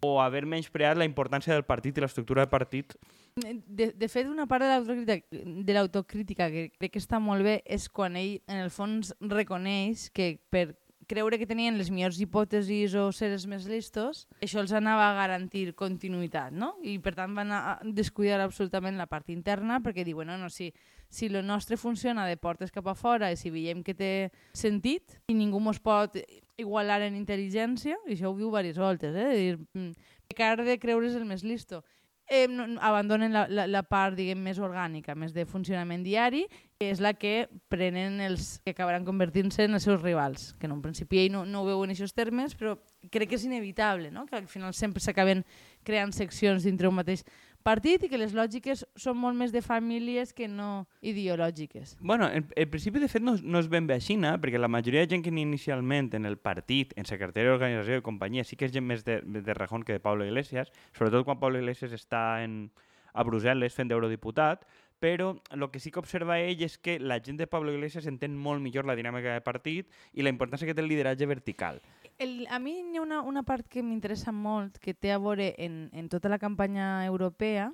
o 0.00 0.18
haver 0.22 0.44
menyspreat 0.46 0.98
la 0.98 1.06
importància 1.08 1.54
del 1.54 1.66
partit 1.68 1.98
i 1.98 2.04
l'estructura 2.04 2.44
del 2.44 2.52
partit 2.52 2.94
De, 3.38 3.92
de 3.94 4.08
fet, 4.10 4.26
una 4.26 4.48
part 4.50 4.64
de 4.66 5.74
l'autocrítica 5.74 6.48
que 6.50 6.68
crec 6.74 6.96
que 6.96 7.02
està 7.02 7.20
molt 7.22 7.46
bé 7.46 7.60
és 7.64 7.86
quan 7.88 8.16
ell, 8.18 8.40
en 8.50 8.64
el 8.64 8.70
fons, 8.74 9.12
reconeix 9.20 10.08
que 10.10 10.38
per 10.50 10.72
creure 11.08 11.38
que 11.40 11.48
tenien 11.48 11.78
les 11.80 11.88
millors 11.90 12.20
hipòtesis 12.20 12.94
o 13.00 13.08
ser 13.16 13.30
els 13.32 13.46
més 13.48 13.64
listos, 13.66 14.26
això 14.44 14.60
els 14.60 14.74
anava 14.76 15.08
a 15.08 15.16
garantir 15.16 15.72
continuïtat, 15.78 16.52
no? 16.52 16.74
I 16.84 16.98
per 17.02 17.14
tant 17.16 17.34
van 17.34 17.54
a 17.54 17.62
descuidar 17.82 18.42
absolutament 18.44 19.00
la 19.00 19.08
part 19.10 19.32
interna 19.32 19.80
perquè 19.84 20.04
diuen, 20.04 20.28
no, 20.28 20.36
no, 20.38 20.50
si, 20.52 20.68
si 21.08 21.30
lo 21.32 21.42
nostre 21.42 21.80
funciona 21.80 22.26
de 22.28 22.36
portes 22.36 22.74
cap 22.74 22.86
a 22.92 22.94
fora 22.94 23.32
i 23.32 23.40
si 23.40 23.50
veiem 23.50 23.80
que 23.82 23.96
té 23.96 24.12
sentit 24.52 25.16
i 25.32 25.34
ningú 25.34 25.62
mos 25.64 25.80
pot 25.80 26.20
igualar 26.58 27.00
en 27.06 27.16
intel·ligència, 27.18 27.96
i 28.06 28.16
això 28.16 28.32
ho 28.32 28.36
diu 28.36 28.50
diverses 28.50 28.80
voltes, 28.82 29.14
eh? 29.14 29.28
dir, 29.36 29.58
mm, 29.74 30.10
pecar 30.28 30.56
de 30.64 30.78
creure's 30.82 31.16
el 31.16 31.24
més 31.28 31.46
listo 31.46 31.84
eh, 32.28 32.46
no, 32.48 32.66
abandonen 32.80 33.32
la, 33.32 33.46
la, 33.48 33.66
la 33.66 33.82
part 33.88 34.16
diguem, 34.18 34.40
més 34.44 34.60
orgànica, 34.60 35.16
més 35.16 35.32
de 35.34 35.46
funcionament 35.48 36.04
diari, 36.04 36.44
que 36.78 36.90
és 36.92 37.00
la 37.02 37.14
que 37.16 37.48
prenen 37.72 38.20
els 38.22 38.58
que 38.62 38.74
acabaran 38.74 39.06
convertint-se 39.08 39.64
en 39.66 39.78
els 39.78 39.86
seus 39.88 40.00
rivals, 40.02 40.52
que 40.60 40.68
en 40.68 40.76
un 40.76 40.82
principi 40.84 41.24
ell 41.24 41.32
no, 41.32 41.44
no 41.48 41.62
ho 41.62 41.68
veu 41.70 41.82
en 41.84 41.94
aquests 41.94 42.14
termes, 42.14 42.54
però 42.58 42.76
crec 43.10 43.32
que 43.32 43.40
és 43.40 43.48
inevitable, 43.48 44.12
no? 44.14 44.26
que 44.28 44.36
al 44.36 44.48
final 44.50 44.76
sempre 44.76 45.02
s'acaben 45.02 45.42
creant 45.88 46.12
seccions 46.14 46.68
dintre 46.68 46.90
un 46.90 46.98
mateix 47.00 47.24
partit 47.62 48.04
i 48.04 48.08
que 48.10 48.18
les 48.20 48.34
lògiques 48.36 48.84
són 48.96 49.18
molt 49.20 49.38
més 49.38 49.52
de 49.52 49.62
famílies 49.64 50.32
que 50.32 50.48
no 50.48 50.86
ideològiques. 51.00 51.96
Bueno, 52.00 52.28
en, 52.30 52.46
en 52.54 52.70
principi, 52.70 53.00
de 53.02 53.08
fet, 53.08 53.22
no, 53.24 53.36
no 53.42 53.62
és 53.62 53.68
ben 53.70 53.86
bé 53.88 53.98
així, 53.98 54.16
no? 54.20 54.34
perquè 54.40 54.60
la 54.60 54.70
majoria 54.72 55.04
de 55.04 55.12
gent 55.12 55.24
que 55.24 55.32
inicialment 55.34 56.12
en 56.16 56.26
el 56.26 56.38
partit, 56.38 56.94
en 56.96 57.08
secretari 57.08 57.48
d'organització 57.48 58.00
i 58.00 58.06
companyia, 58.06 58.44
sí 58.44 58.56
que 58.56 58.68
és 58.68 58.74
gent 58.74 58.86
més 58.86 59.04
de, 59.06 59.20
de 59.22 59.56
Rejón 59.56 59.84
que 59.84 59.96
de 59.96 60.04
Pablo 60.04 60.26
Iglesias, 60.26 60.72
sobretot 60.96 61.26
quan 61.28 61.40
Pablo 61.40 61.60
Iglesias 61.60 61.94
està 61.96 62.42
en, 62.44 62.68
a 63.12 63.24
Brussel·les 63.26 63.74
fent 63.74 63.90
d'eurodiputat, 63.90 64.64
però 64.98 65.36
el 65.54 65.70
que 65.70 65.80
sí 65.80 65.92
que 65.94 66.00
observa 66.02 66.40
ell 66.42 66.62
és 66.64 66.76
que 66.82 66.98
la 66.98 67.20
gent 67.22 67.38
de 67.38 67.46
Pablo 67.46 67.72
Iglesias 67.72 68.08
entén 68.10 68.34
molt 68.34 68.62
millor 68.62 68.86
la 68.86 68.96
dinàmica 68.98 69.36
de 69.36 69.44
partit 69.46 69.90
i 70.14 70.26
la 70.26 70.32
importància 70.32 70.66
que 70.66 70.74
té 70.74 70.82
el 70.82 70.90
lideratge 70.90 71.28
vertical. 71.30 71.78
El, 72.18 72.46
a 72.50 72.58
mi 72.58 72.72
hi 72.80 72.96
ha 72.98 73.02
una, 73.02 73.20
una 73.22 73.44
part 73.46 73.68
que 73.70 73.82
m'interessa 73.82 74.32
molt 74.34 74.78
que 74.82 74.94
té 74.94 75.12
a 75.14 75.18
veure 75.22 75.52
en, 75.58 75.88
en 75.94 76.08
tota 76.10 76.28
la 76.28 76.38
campanya 76.42 77.04
europea, 77.06 77.72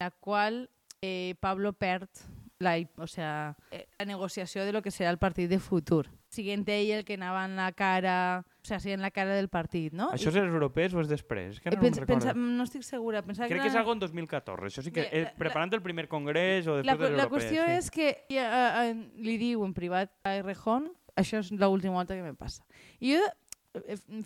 la 0.00 0.10
qual 0.10 0.68
eh, 1.02 1.36
Pablo 1.40 1.72
perd 1.72 2.08
la, 2.58 2.72
o 2.96 3.06
sea, 3.06 3.54
eh, 3.70 3.86
la 3.98 4.06
negociació 4.06 4.64
de 4.64 4.72
lo 4.72 4.80
que 4.82 4.90
serà 4.90 5.10
el 5.12 5.18
partit 5.18 5.48
de 5.48 5.60
futur. 5.60 6.08
Siguent 6.32 6.64
ell 6.68 6.90
el 6.98 7.04
que 7.04 7.14
anava 7.14 7.44
en 7.44 7.54
la 7.54 7.70
cara, 7.72 8.42
o 8.42 8.64
sea, 8.66 8.80
siguent 8.80 9.00
la 9.04 9.12
cara 9.12 9.36
del 9.36 9.48
partit, 9.52 9.92
no? 9.94 10.08
Això 10.16 10.32
és 10.32 10.38
els 10.40 10.50
europeus 10.50 10.96
o 10.96 11.00
és 11.04 11.08
després? 11.12 11.54
És 11.54 11.60
que 11.62 11.68
Eh, 11.70 11.76
no, 11.76 11.82
pensa, 11.84 12.00
me'n 12.00 12.08
recordo. 12.08 12.26
pensa, 12.32 12.34
no 12.58 12.64
estic 12.66 12.82
segura. 12.82 13.22
Pensava 13.22 13.46
Crec 13.46 13.60
que, 13.60 13.62
que 13.62 13.68
és 13.68 13.74
era- 13.76 13.80
algo 13.84 13.92
en 13.92 14.00
2014, 14.02 14.66
això 14.66 14.82
sí 14.82 14.90
que... 14.90 15.02
Bé, 15.06 15.08
Eh, 15.12 15.22
la- 15.22 15.30
la- 15.30 15.36
preparant 15.38 15.72
el 15.78 15.82
primer 15.82 16.08
congrés 16.08 16.66
o 16.66 16.80
la, 16.80 16.82
després 16.82 16.98
de 16.98 17.16
la 17.16 17.22
l'europeu. 17.22 17.38
qüestió 17.38 17.64
sí. 17.66 17.72
és 17.78 17.90
que 17.92 18.24
ja, 18.34 18.46
eh, 18.82 18.90
eh, 18.90 18.94
li 19.22 19.36
diu 19.38 19.62
en 19.64 19.74
privat 19.76 20.10
a 20.24 20.34
Errejón, 20.40 20.90
això 21.14 21.38
és 21.38 21.52
l'última 21.52 21.94
volta 22.00 22.16
que 22.16 22.22
me 22.24 22.34
passa. 22.34 22.64
I 23.00 23.14
jo, 23.14 23.20
eh, 23.22 23.32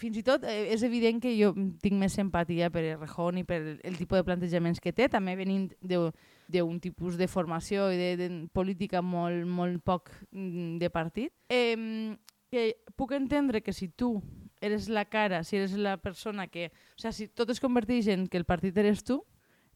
fins 0.00 0.18
i 0.20 0.22
tot, 0.26 0.44
eh, 0.44 0.72
és 0.74 0.82
evident 0.86 1.20
que 1.22 1.32
jo 1.38 1.52
tinc 1.82 1.96
més 2.00 2.14
simpatia 2.16 2.70
per 2.70 2.82
Errejón 2.94 3.40
i 3.40 3.44
per 3.44 3.60
el, 3.60 3.78
el 3.84 3.96
tipus 3.98 4.20
de 4.20 4.26
plantejaments 4.26 4.80
que 4.82 4.92
té, 4.92 5.08
també 5.12 5.36
venint 5.38 5.70
d'un 5.82 6.80
tipus 6.82 7.18
de 7.20 7.28
formació 7.30 7.90
i 7.92 7.98
de, 7.98 8.10
de 8.20 8.28
política 8.52 9.02
molt, 9.02 9.46
molt 9.46 9.82
poc 9.84 10.12
mm, 10.30 10.78
de 10.82 10.90
partit. 10.90 11.32
Eh, 11.48 12.16
que 12.50 12.82
puc 12.98 13.12
entendre 13.14 13.62
que 13.62 13.72
si 13.72 13.88
tu 13.88 14.18
eres 14.60 14.88
la 14.88 15.04
cara, 15.06 15.44
si 15.44 15.56
eres 15.56 15.72
la 15.78 15.96
persona 15.96 16.48
que... 16.48 16.70
O 16.96 17.00
sigui, 17.00 17.14
si 17.14 17.28
tot 17.28 17.50
es 17.50 17.62
converteix 17.62 18.10
en 18.10 18.26
que 18.28 18.40
el 18.40 18.44
partit 18.44 18.76
eres 18.76 19.04
tu, 19.06 19.22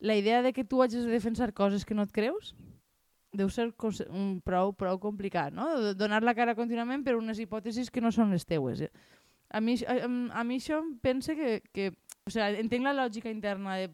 la 0.00 0.16
idea 0.18 0.42
de 0.42 0.52
que 0.52 0.64
tu 0.64 0.82
hagis 0.82 1.06
de 1.06 1.12
defensar 1.14 1.54
coses 1.54 1.84
que 1.86 1.94
no 1.94 2.04
et 2.04 2.12
creus 2.12 2.54
deu 3.34 3.50
ser 3.50 3.72
un 4.08 4.38
prou, 4.44 4.72
prou 4.78 4.98
complicat, 5.02 5.52
no? 5.52 5.66
Donar 5.98 6.22
la 6.22 6.36
cara 6.38 6.54
contínuament 6.54 7.02
per 7.04 7.16
unes 7.18 7.40
hipòtesis 7.42 7.90
que 7.90 8.02
no 8.02 8.12
són 8.14 8.30
les 8.30 8.46
teues. 8.46 8.86
eh. 8.86 8.90
A 9.54 9.60
mi, 9.62 9.76
a, 9.86 9.94
a 10.40 10.42
mi 10.42 10.58
això 10.58 10.80
em 10.82 10.94
pensa 10.98 11.36
que, 11.38 11.60
que... 11.74 11.92
O 12.26 12.32
sigui, 12.32 12.58
entenc 12.58 12.86
la 12.86 12.96
lògica 12.96 13.30
interna 13.30 13.76
de 13.78 13.90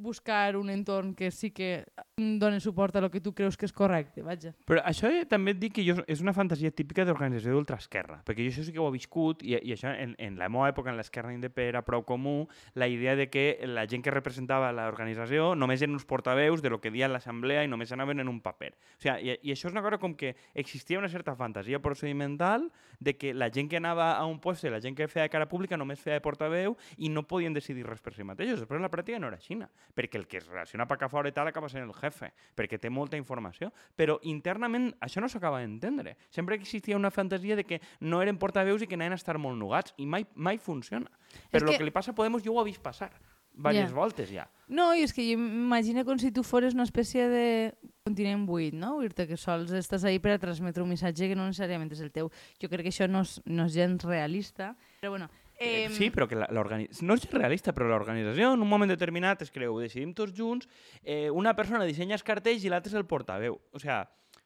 buscar 0.00 0.56
un 0.56 0.70
entorn 0.70 1.14
que 1.14 1.30
sí 1.30 1.50
que 1.50 1.84
doni 2.16 2.60
suport 2.60 2.96
a 2.96 3.00
lo 3.00 3.10
que 3.10 3.20
tu 3.20 3.32
creus 3.34 3.56
que 3.56 3.66
és 3.68 3.72
correcte, 3.72 4.22
vaja. 4.22 4.52
Però 4.68 4.82
això 4.84 5.10
també 5.28 5.54
et 5.54 5.60
dic 5.60 5.76
que 5.78 5.84
jo, 5.86 5.96
és 6.10 6.20
una 6.24 6.34
fantasia 6.36 6.72
típica 6.74 7.04
d'organització 7.06 7.54
d'ultraesquerra, 7.54 8.20
perquè 8.26 8.44
jo 8.44 8.52
això 8.52 8.64
sí 8.66 8.74
que 8.74 8.82
ho 8.82 8.88
he 8.88 8.94
viscut 8.96 9.44
i, 9.46 9.56
i 9.56 9.74
això 9.76 9.92
en, 9.92 10.14
en 10.18 10.38
la 10.40 10.50
meva 10.52 10.68
època, 10.72 10.92
en 10.92 10.98
l'esquerra 11.00 11.32
indep 11.34 11.58
era 11.62 11.84
prou 11.86 12.04
comú, 12.08 12.48
la 12.74 12.88
idea 12.88 13.16
de 13.16 13.28
que 13.30 13.60
la 13.68 13.86
gent 13.88 14.04
que 14.04 14.14
representava 14.14 14.72
l'organització 14.76 15.54
només 15.54 15.82
eren 15.82 15.96
uns 15.96 16.08
portaveus 16.08 16.62
de 16.62 16.72
lo 16.72 16.80
que 16.80 16.92
dia 16.92 17.08
l'assemblea 17.08 17.64
i 17.64 17.70
només 17.70 17.92
anaven 17.92 18.20
en 18.20 18.28
un 18.28 18.40
paper. 18.44 18.74
O 18.74 19.02
sigui, 19.04 19.34
i, 19.34 19.38
I 19.50 19.54
això 19.54 19.70
és 19.70 19.76
una 19.76 19.84
cosa 19.84 20.00
com 20.02 20.16
que 20.16 20.34
existia 20.54 20.98
una 20.98 21.08
certa 21.08 21.36
fantasia 21.36 21.80
procedimental 21.80 22.70
de 23.00 23.16
que 23.16 23.32
la 23.34 23.50
gent 23.50 23.70
que 23.70 23.78
anava 23.78 24.12
a 24.16 24.26
un 24.26 24.40
lloc, 24.40 24.62
la 24.70 24.80
gent 24.80 24.96
que 24.96 25.08
feia 25.08 25.28
cara 25.28 25.48
pública 25.48 25.76
només 25.76 26.00
feia 26.00 26.18
de 26.18 26.24
portaveu 26.24 26.76
i 26.98 27.08
no 27.08 27.26
podien 27.26 27.54
decidir 27.54 27.86
res 27.86 28.00
per 28.00 28.14
si 28.14 28.24
mateixos. 28.24 28.60
Després 28.60 28.82
la 28.82 28.90
pràctica 28.90 29.18
no 29.18 29.28
era 29.28 29.38
així, 29.40 29.56
perquè 29.94 30.16
el 30.18 30.26
que 30.26 30.38
es 30.38 30.46
relaciona 30.46 30.86
per 30.86 30.96
acá 30.98 31.08
fora 31.08 31.28
i 31.28 31.32
tal 31.32 31.48
acaba 31.48 31.68
sent 31.68 31.84
el 31.84 31.92
jefe, 31.94 32.32
perquè 32.56 32.78
té 32.80 32.90
molta 32.90 33.16
informació. 33.16 33.72
Però 33.96 34.18
internament 34.22 34.94
això 35.00 35.20
no 35.20 35.28
s'acaba 35.28 35.60
d'entendre. 35.60 36.16
Sempre 36.30 36.54
existia 36.56 36.96
una 36.96 37.10
fantasia 37.10 37.56
de 37.56 37.64
que 37.64 37.80
no 38.00 38.22
eren 38.22 38.38
portaveus 38.38 38.82
i 38.82 38.86
que 38.86 38.94
anaven 38.94 39.12
a 39.12 39.20
estar 39.20 39.38
molt 39.38 39.58
nugats 39.58 39.94
i 39.98 40.06
mai, 40.06 40.26
mai 40.34 40.58
funciona. 40.58 41.10
Però 41.50 41.64
el 41.66 41.70
que- 41.72 41.78
que... 41.78 41.84
li 41.84 41.90
passa 41.90 42.10
a 42.12 42.14
Podemos 42.14 42.42
jo 42.42 42.52
ho 42.54 42.62
he 42.62 42.64
vist 42.70 42.82
passar 42.82 43.10
diverses 43.52 43.90
Ja. 43.90 43.94
voltes 43.96 44.30
ja. 44.30 44.44
No, 44.68 44.94
i 44.94 45.02
és 45.02 45.12
que 45.12 45.24
jo 45.26 45.36
m'imagino 45.36 46.04
com 46.06 46.16
si 46.18 46.30
tu 46.32 46.42
fores 46.46 46.72
una 46.72 46.84
espècie 46.86 47.26
de 47.28 47.74
continent 48.06 48.46
buit, 48.46 48.72
no? 48.72 49.00
Dir-te 49.00 49.26
que 49.26 49.36
sols 49.36 49.72
estàs 49.72 50.04
ahí 50.06 50.20
per 50.22 50.30
a 50.32 50.38
transmetre 50.38 50.82
un 50.82 50.88
missatge 50.88 51.28
que 51.28 51.34
no 51.36 51.44
necessàriament 51.48 51.90
és 51.92 52.00
el 52.00 52.12
teu. 52.14 52.30
Jo 52.62 52.68
crec 52.70 52.86
que 52.86 52.92
això 52.94 53.08
no 53.10 53.20
és, 53.26 53.40
no 53.44 53.66
és 53.66 53.74
gens 53.74 54.04
realista, 54.04 54.76
però 55.00 55.10
bueno... 55.10 55.28
Eh, 55.60 55.90
sí, 55.92 56.08
però 56.08 56.24
que 56.24 56.38
la, 56.40 56.46
no 56.48 57.14
és 57.18 57.26
realista, 57.28 57.74
però 57.76 57.90
l'organització 57.90 58.54
en 58.54 58.64
un 58.64 58.70
moment 58.70 58.88
determinat 58.88 59.42
es 59.44 59.52
creu, 59.52 59.76
decidim 59.82 60.14
tots 60.16 60.32
junts, 60.32 60.70
eh, 61.04 61.28
una 61.28 61.52
persona 61.54 61.84
dissenya 61.84 62.16
els 62.16 62.24
cartells 62.24 62.64
i 62.64 62.72
l'altre 62.72 62.88
és 62.88 62.96
el 62.96 63.04
portaveu. 63.04 63.58
O 63.76 63.82
sigui, 63.82 64.00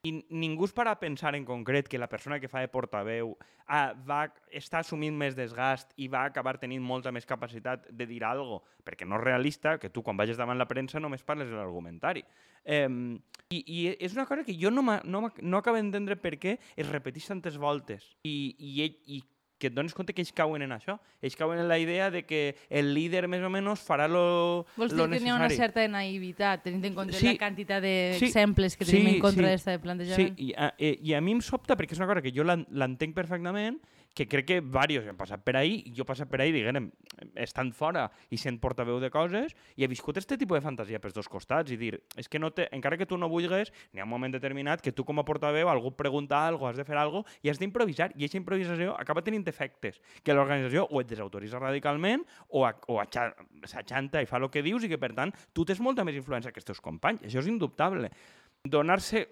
i 0.04 0.12
ningú 0.28 0.66
es 0.66 0.72
para 0.74 0.90
a 0.90 0.98
pensar 1.00 1.34
en 1.34 1.46
concret 1.46 1.86
que 1.88 1.98
la 1.98 2.10
persona 2.10 2.38
que 2.40 2.48
fa 2.50 2.60
de 2.60 2.68
portaveu 2.68 3.30
ah, 3.66 3.94
va 3.94 4.26
estar 4.52 4.82
assumint 4.82 5.14
més 5.16 5.36
desgast 5.38 5.94
i 5.96 6.10
va 6.12 6.26
acabar 6.28 6.58
tenint 6.60 6.82
molta 6.84 7.12
més 7.14 7.24
capacitat 7.24 7.86
de 7.88 8.06
dir 8.10 8.20
alguna 8.24 8.58
cosa, 8.58 8.82
perquè 8.84 9.06
no 9.08 9.16
és 9.16 9.24
realista 9.24 9.78
que 9.78 9.88
tu 9.88 10.02
quan 10.02 10.18
vagis 10.18 10.36
davant 10.36 10.58
la 10.58 10.68
premsa 10.68 11.00
només 11.00 11.24
parles 11.24 11.48
de 11.48 11.56
l'argumentari. 11.56 12.24
Eh, 12.64 12.88
i, 13.54 13.62
I 13.62 13.78
és 13.94 14.12
una 14.18 14.26
cosa 14.26 14.44
que 14.44 14.58
jo 14.60 14.74
no, 14.74 14.82
no, 14.82 15.28
no 15.30 15.62
acabo 15.62 15.78
d'entendre 15.78 16.18
per 16.20 16.36
què 16.42 16.58
es 16.76 16.90
repeteix 16.90 17.30
tantes 17.30 17.56
voltes 17.56 18.10
i, 18.26 18.52
i, 18.58 18.90
i 19.14 19.22
que 19.64 19.70
et 19.72 19.74
dones 19.74 19.94
compte 19.96 20.12
que 20.12 20.20
ells 20.22 20.32
cauen 20.36 20.62
en 20.66 20.74
això. 20.76 20.98
Ells 21.24 21.36
cauen 21.40 21.58
en 21.58 21.68
la 21.70 21.78
idea 21.80 22.10
de 22.12 22.24
que 22.28 22.54
el 22.68 22.92
líder 22.94 23.24
més 23.32 23.42
o 23.42 23.50
menys 23.52 23.80
farà 23.84 24.06
lo, 24.10 24.66
Vols 24.76 24.92
lo 24.92 25.06
dir 25.08 25.16
que 25.18 25.20
necessari. 25.20 25.24
hi 25.24 25.32
ha 25.32 25.36
una 25.40 25.50
certa 25.50 25.86
naivitat, 25.88 26.62
tenint 26.68 26.84
en 26.90 26.94
compte 26.94 27.16
Sí. 27.16 27.32
la 27.32 27.38
quantitat 27.38 27.82
Sí. 27.82 28.26
d'exemples 28.26 28.76
que 28.76 28.84
tenim 28.84 29.08
Sí, 29.08 29.14
en 29.16 29.20
contra 29.20 29.46
sí. 29.46 29.50
d'esta 29.50 29.70
de 29.72 29.76
Sí, 29.78 29.82
plantejament? 29.82 30.38
i 30.40 30.52
a, 30.56 30.74
i, 30.78 30.98
i 31.10 31.14
a 31.14 31.20
mi 31.20 31.32
em 31.32 31.40
sobta 31.40 31.76
perquè 31.76 31.92
és 31.92 31.98
una 31.98 32.06
cosa 32.12 32.22
que 32.22 32.32
jo 32.32 32.44
l'en- 32.44 32.66
l'entenc 32.70 33.14
perfectament, 33.14 33.80
que 34.14 34.28
crec 34.30 34.46
que 34.46 34.60
diversos 34.62 35.10
han 35.10 35.18
passat 35.18 35.42
per 35.44 35.56
ahí, 35.58 35.80
i 35.88 35.92
jo 35.94 36.04
he 36.04 36.08
passat 36.08 36.30
per 36.30 36.40
ahí, 36.40 36.52
diguem, 36.54 36.86
estant 37.42 37.72
fora 37.74 38.06
i 38.30 38.38
sent 38.38 38.60
portaveu 38.62 39.00
de 39.02 39.10
coses, 39.10 39.54
i 39.76 39.84
he 39.84 39.90
viscut 39.90 40.16
aquest 40.16 40.36
tipus 40.38 40.60
de 40.60 40.62
fantasia 40.64 41.00
pels 41.02 41.16
dos 41.16 41.28
costats, 41.28 41.74
i 41.74 41.78
dir, 41.80 41.98
és 42.16 42.30
que 42.30 42.38
no 42.38 42.52
té, 42.54 42.68
encara 42.72 42.96
que 43.00 43.08
tu 43.10 43.18
no 43.18 43.28
vulguis, 43.28 43.72
n'hi 43.92 44.02
ha 44.02 44.06
un 44.06 44.12
moment 44.12 44.32
determinat 44.32 44.84
que 44.84 44.94
tu 44.94 45.04
com 45.04 45.18
a 45.18 45.26
portaveu, 45.26 45.68
algú 45.68 45.90
et 45.90 45.98
pregunta 45.98 46.44
alguna 46.46 46.70
has 46.70 46.78
de 46.78 46.86
fer 46.86 46.96
alguna 46.96 47.26
i 47.42 47.50
has 47.50 47.58
d'improvisar, 47.58 48.12
i 48.14 48.22
aquesta 48.22 48.38
improvisació 48.38 48.94
acaba 48.98 49.24
tenint 49.26 49.46
efectes, 49.50 50.00
que 50.22 50.36
l'organització 50.36 50.86
o 50.90 51.02
et 51.02 51.10
desautoritza 51.10 51.58
radicalment 51.58 52.22
o, 52.48 52.64
a, 52.68 52.74
o 52.88 53.00
s'aixanta 53.66 54.22
i 54.22 54.30
fa 54.30 54.38
el 54.38 54.48
que 54.50 54.62
dius 54.62 54.86
i 54.86 54.92
que, 54.92 55.00
per 55.00 55.12
tant, 55.16 55.34
tu 55.52 55.66
tens 55.66 55.82
molta 55.82 56.06
més 56.06 56.16
influència 56.18 56.52
que 56.52 56.62
els 56.62 56.68
teus 56.68 56.82
companys. 56.84 57.24
Això 57.26 57.42
és 57.42 57.50
indubtable. 57.50 58.10
Donar-se 58.64 59.24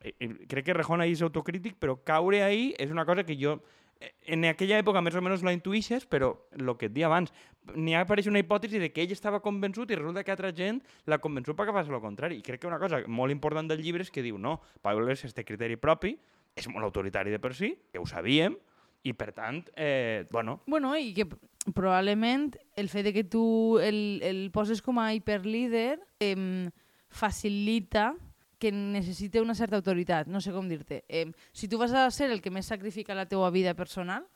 eh, 0.00 0.14
eh, 0.14 0.30
crec 0.48 0.70
que 0.70 0.76
Rejón 0.76 1.02
ahí 1.02 1.16
és 1.16 1.22
autocrític, 1.26 1.76
però 1.80 1.98
caure 2.06 2.42
ahí 2.44 2.70
és 2.78 2.92
una 2.94 3.06
cosa 3.08 3.24
que 3.26 3.36
jo 3.40 3.58
en 4.00 4.44
aquella 4.48 4.78
època 4.80 5.02
més 5.04 5.16
o 5.16 5.22
menys 5.24 5.44
la 5.44 5.52
intuïixes, 5.52 6.06
però 6.08 6.32
el 6.56 6.72
que 6.80 6.88
et 6.88 6.94
dia 6.94 7.08
abans, 7.10 7.32
n'hi 7.74 7.94
apareix 7.98 8.30
una 8.30 8.40
hipòtesi 8.40 8.80
de 8.80 8.90
que 8.94 9.04
ell 9.04 9.12
estava 9.12 9.42
convençut 9.44 9.90
i 9.90 9.98
resulta 9.98 10.24
que 10.24 10.32
altra 10.32 10.52
gent 10.56 10.80
l'ha 11.06 11.20
convençut 11.20 11.56
perquè 11.58 11.74
fas 11.76 11.90
el 11.90 12.00
contrari. 12.00 12.40
I 12.40 12.46
crec 12.46 12.62
que 12.62 12.70
una 12.70 12.80
cosa 12.80 13.02
molt 13.06 13.34
important 13.34 13.68
del 13.68 13.82
llibre 13.84 14.06
és 14.06 14.10
que 14.10 14.24
diu 14.24 14.38
no, 14.38 14.58
Iglesias 14.80 15.36
té 15.36 15.44
criteri 15.44 15.76
propi, 15.76 16.16
és 16.56 16.68
molt 16.68 16.84
autoritari 16.88 17.30
de 17.30 17.38
per 17.38 17.54
si, 17.54 17.74
que 17.92 18.00
ho 18.00 18.06
sabíem, 18.06 18.56
i 19.02 19.12
per 19.16 19.30
tant, 19.32 19.62
eh, 19.76 20.26
bueno, 20.30 20.60
Bueno, 20.66 20.96
i 20.96 21.14
que 21.16 21.26
probablement 21.74 22.56
el 22.76 22.88
fet 22.88 23.04
de 23.04 23.12
que 23.12 23.24
tu 23.24 23.78
el, 23.80 24.20
el 24.22 24.50
poses 24.52 24.82
com 24.82 24.98
a 25.00 25.12
hiperlíder 25.14 26.00
eh, 26.20 26.68
facilita 27.08 28.14
que 28.60 28.70
necessite 28.70 29.40
una 29.40 29.56
certa 29.56 29.78
autoritat, 29.80 30.28
no 30.28 30.42
sé 30.44 30.52
com 30.52 30.68
dir-te. 30.68 31.02
Eh, 31.08 31.32
si 31.56 31.66
tu 31.66 31.78
vas 31.80 31.94
a 31.96 32.04
ser 32.12 32.30
el 32.30 32.42
que 32.44 32.52
més 32.52 32.68
sacrifica 32.68 33.16
la 33.16 33.24
teua 33.26 33.48
vida 33.50 33.72
personal, 33.74 34.26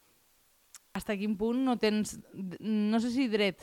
hasta 0.94 1.16
quin 1.18 1.36
punt 1.36 1.60
no 1.66 1.76
tens, 1.78 2.16
no 2.60 3.00
sé 3.02 3.10
si 3.12 3.28
dret, 3.28 3.60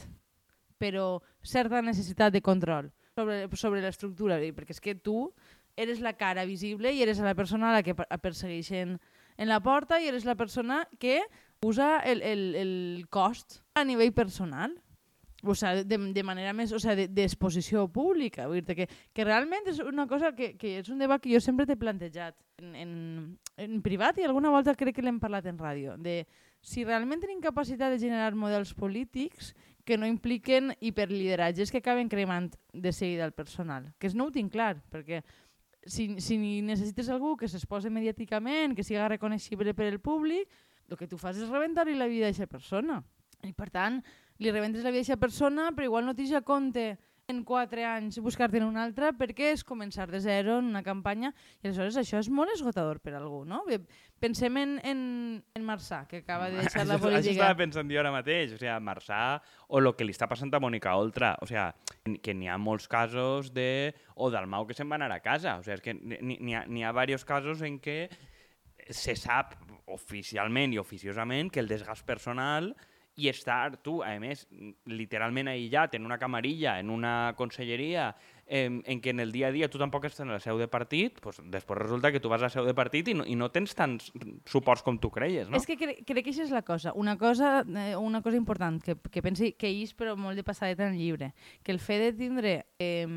però 0.77 1.21
certa 1.41 1.81
necessitat 1.81 2.33
de 2.33 2.41
control 2.45 2.91
sobre, 3.15 3.47
sobre 3.57 3.81
l'estructura, 3.81 4.37
perquè 4.53 4.75
és 4.75 4.81
que 4.83 4.95
tu 4.95 5.31
eres 5.79 6.01
la 6.03 6.13
cara 6.19 6.45
visible 6.45 6.91
i 6.93 7.01
eres 7.01 7.19
la 7.23 7.33
persona 7.35 7.69
a 7.71 7.75
la 7.79 7.83
que 7.83 7.95
per- 7.95 8.07
persegueixen 8.21 8.97
en 9.37 9.47
la 9.49 9.61
porta 9.63 10.01
i 10.01 10.09
eres 10.11 10.25
la 10.27 10.35
persona 10.35 10.83
que 10.99 11.21
usa 11.63 11.99
el, 12.03 12.21
el, 12.21 12.41
el 12.55 13.05
cost 13.09 13.61
a 13.73 13.85
nivell 13.87 14.11
personal 14.13 14.75
o 15.43 15.55
sea, 15.55 15.83
de, 15.83 15.97
de 16.13 16.23
manera 16.23 16.53
més, 16.53 16.71
o 16.71 16.79
sea, 16.79 16.95
de- 16.95 17.07
d'exposició 17.07 17.87
pública. 17.89 18.47
Vull 18.47 18.61
dir 18.61 18.75
que, 18.75 18.87
que 19.13 19.25
realment 19.25 19.67
és 19.71 19.79
una 19.79 20.07
cosa 20.07 20.33
que, 20.37 20.53
que 20.57 20.77
és 20.79 20.89
un 20.89 21.01
debat 21.01 21.21
que 21.21 21.33
jo 21.33 21.41
sempre 21.41 21.65
t'he 21.65 21.77
plantejat 21.79 22.37
en, 22.61 22.75
en, 22.75 22.93
en 23.57 23.81
privat 23.81 24.19
i 24.21 24.27
alguna 24.27 24.53
volta 24.53 24.75
crec 24.77 24.95
que 24.99 25.05
l'hem 25.05 25.19
parlat 25.19 25.47
en 25.49 25.57
ràdio, 25.57 25.97
de 25.97 26.25
si 26.61 26.83
realment 26.85 27.21
tenim 27.23 27.41
capacitat 27.41 27.89
de 27.89 27.99
generar 27.99 28.35
models 28.37 28.75
polítics 28.77 29.55
que 29.83 29.97
no 29.97 30.05
impliquen 30.05 30.75
hiperlideratges 30.79 31.71
que 31.73 31.79
acaben 31.81 32.07
cremant 32.07 32.51
de 32.71 32.91
seguida 32.93 33.25
el 33.25 33.33
personal. 33.33 33.89
Que 33.97 34.05
és 34.11 34.13
no 34.15 34.27
ho 34.27 34.31
tinc 34.31 34.51
clar, 34.53 34.75
perquè 34.93 35.23
si, 35.89 36.21
si 36.21 36.37
necessites 36.61 37.09
algú 37.09 37.33
que 37.35 37.49
s'exposi 37.49 37.89
mediàticament, 37.89 38.75
que 38.77 38.85
siga 38.85 39.09
reconeixible 39.09 39.73
per 39.73 39.87
el 39.89 39.97
públic, 39.99 40.45
el 40.91 40.99
que 40.99 41.07
tu 41.09 41.17
fas 41.17 41.39
és 41.41 41.49
rebentar-li 41.49 41.95
la 41.97 42.05
vida 42.05 42.27
a 42.27 42.29
aquesta 42.29 42.45
persona. 42.45 42.99
I 43.41 43.55
per 43.57 43.71
tant, 43.73 43.97
li 44.41 44.51
rebentes 44.51 44.83
la 44.83 44.89
vida 44.91 45.03
a 45.05 45.05
aquesta 45.05 45.21
persona, 45.21 45.69
però 45.71 45.85
igual 45.87 46.05
no 46.09 46.15
t'hi 46.17 46.27
a 46.35 46.41
compte 46.41 46.95
en 47.31 47.43
quatre 47.47 47.85
anys 47.85 48.17
buscar-te'n 48.19 48.65
una 48.65 48.81
altra 48.83 49.13
perquè 49.15 49.51
és 49.53 49.61
començar 49.63 50.07
de 50.11 50.19
zero 50.19 50.57
en 50.59 50.65
una 50.73 50.81
campanya 50.83 51.29
i 51.61 51.67
aleshores 51.69 51.95
això 52.01 52.17
és 52.19 52.27
molt 52.33 52.51
esgotador 52.51 52.97
per 52.99 53.13
a 53.13 53.19
algú, 53.21 53.43
no? 53.47 53.61
Pensem 54.19 54.57
en, 54.59 54.73
en, 54.83 55.03
en 55.55 55.63
Marçà, 55.63 56.01
que 56.09 56.23
acaba 56.25 56.49
de 56.49 56.57
deixar 56.59 56.83
la 56.89 56.97
Això- 56.97 56.97
Això 56.97 57.05
política. 57.05 57.31
estava 57.37 57.55
pensant 57.61 57.93
jo 57.93 58.01
ara 58.01 58.11
mateix, 58.11 58.51
o 58.51 58.57
sigui, 58.59 58.73
Marçà 58.83 59.21
o 59.69 59.79
el 59.79 59.93
que 59.95 60.03
li 60.03 60.11
està 60.17 60.27
passant 60.27 60.51
a 60.53 60.59
Mònica 60.59 60.97
Oltra, 60.97 61.35
o 61.39 61.47
sigui, 61.47 62.17
que 62.25 62.33
n'hi 62.35 62.49
ha 62.51 62.57
molts 62.59 62.89
casos 62.91 63.53
de... 63.53 63.93
o 64.15 64.29
Dalmau 64.33 64.67
que 64.67 64.73
se'n 64.75 64.89
va 64.91 64.97
anar 64.99 65.11
a 65.13 65.21
casa, 65.23 65.55
o 65.61 65.63
sigui, 65.63 65.77
és 65.77 65.85
que 65.85 65.93
n'hi 65.95 66.55
ha, 66.57 66.65
n'hi 66.67 66.83
ha 66.83 66.91
diversos 66.91 67.23
casos 67.29 67.61
en 67.61 67.79
què 67.79 68.09
se 68.89 69.15
sap 69.15 69.53
oficialment 69.87 70.73
i 70.73 70.81
oficiosament 70.81 71.51
que 71.53 71.61
el 71.61 71.69
desgast 71.69 72.03
personal 72.03 72.73
i 73.15 73.27
estar 73.27 73.77
tu, 73.83 73.99
a 74.03 74.13
més, 74.21 74.45
literalment 74.87 75.49
aïllat 75.51 75.95
en 75.97 76.05
una 76.07 76.17
camarilla, 76.17 76.77
en 76.79 76.89
una 76.89 77.33
conselleria, 77.37 78.11
eh, 78.45 78.67
en 78.67 79.01
què 79.03 79.11
en 79.11 79.19
el 79.19 79.31
dia 79.31 79.49
a 79.49 79.51
dia 79.51 79.69
tu 79.71 79.79
tampoc 79.81 80.05
estàs 80.07 80.23
en 80.23 80.31
la 80.31 80.39
seu 80.43 80.59
de 80.59 80.69
partit, 80.71 81.19
pues, 81.23 81.41
després 81.51 81.79
resulta 81.79 82.11
que 82.11 82.21
tu 82.23 82.31
vas 82.31 82.41
a 82.41 82.47
la 82.47 82.53
seu 82.53 82.67
de 82.67 82.75
partit 82.77 83.11
i 83.11 83.15
no, 83.17 83.25
i 83.27 83.35
no 83.35 83.51
tens 83.51 83.75
tants 83.75 84.11
suports 84.49 84.83
com 84.85 84.99
tu 84.99 85.11
creies, 85.11 85.49
no? 85.49 85.59
És 85.59 85.67
que 85.67 85.77
cre 85.79 85.97
crec 86.07 86.25
que 86.25 86.33
això 86.33 86.45
és 86.47 86.55
la 86.55 86.63
cosa. 86.67 86.95
Una 86.95 87.17
cosa, 87.19 87.65
eh, 87.67 87.95
una 87.95 88.21
cosa 88.21 88.39
important 88.39 88.79
que, 88.83 88.95
que 88.95 89.23
pensi 89.23 89.53
que 89.53 89.71
és 89.71 89.91
però 89.97 90.15
molt 90.15 90.39
de 90.39 90.47
passadeta 90.47 90.87
en 90.87 90.95
el 90.95 91.03
llibre, 91.03 91.33
que 91.63 91.75
el 91.75 91.83
fet 91.83 92.07
de 92.07 92.13
tindre 92.15 92.55
eh, 92.79 93.07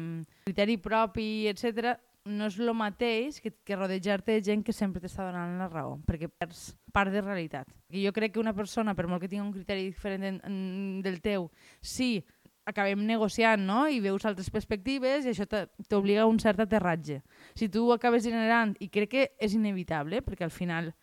criteri 0.44 0.78
propi, 0.82 1.46
etc 1.48 1.94
no 2.24 2.46
és 2.48 2.56
el 2.58 2.72
mateix 2.76 3.40
que, 3.44 3.52
que 3.64 3.76
rodejar-te 3.76 4.32
de 4.32 4.44
gent 4.44 4.62
que 4.64 4.72
sempre 4.72 5.02
t'està 5.02 5.26
donant 5.26 5.58
la 5.60 5.68
raó, 5.68 5.98
perquè 6.08 6.30
perds 6.32 6.72
part 6.94 7.12
de 7.12 7.20
realitat. 7.20 7.68
I 7.92 8.06
jo 8.06 8.12
crec 8.16 8.34
que 8.34 8.40
una 8.40 8.54
persona, 8.56 8.94
per 8.96 9.06
molt 9.10 9.20
que 9.20 9.28
tingui 9.28 9.44
un 9.44 9.52
criteri 9.52 9.84
diferent 9.90 10.24
en, 10.24 10.40
en, 10.48 10.56
del 11.04 11.20
teu, 11.24 11.50
sí, 11.82 12.24
acabem 12.64 13.02
negociant 13.04 13.60
no? 13.60 13.84
i 13.92 14.00
veus 14.00 14.24
altres 14.24 14.48
perspectives 14.50 15.26
i 15.26 15.34
això 15.34 15.44
t'obliga 15.44 16.24
a 16.24 16.28
un 16.30 16.40
cert 16.40 16.62
aterratge. 16.64 17.20
Si 17.54 17.68
tu 17.68 17.90
acabes 17.92 18.24
generant, 18.24 18.72
i 18.80 18.88
crec 18.88 19.10
que 19.12 19.26
és 19.36 19.56
inevitable, 19.56 20.22
perquè 20.24 20.48
al 20.48 20.54
final 20.54 20.94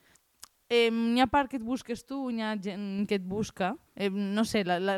eh, 0.72 0.90
n'hi 0.90 1.22
ha 1.22 1.30
part 1.30 1.51
que 1.51 1.60
et 1.62 1.66
busques 1.66 2.01
tu, 2.08 2.24
n'hi 2.32 2.42
ha 2.42 2.56
gent 2.58 3.06
que 3.06 3.22
et 3.22 3.28
busca. 3.28 3.75
Eh, 3.94 4.10
no 4.10 4.46
sé, 4.48 4.66
la, 4.66 4.80
la, 4.82 4.98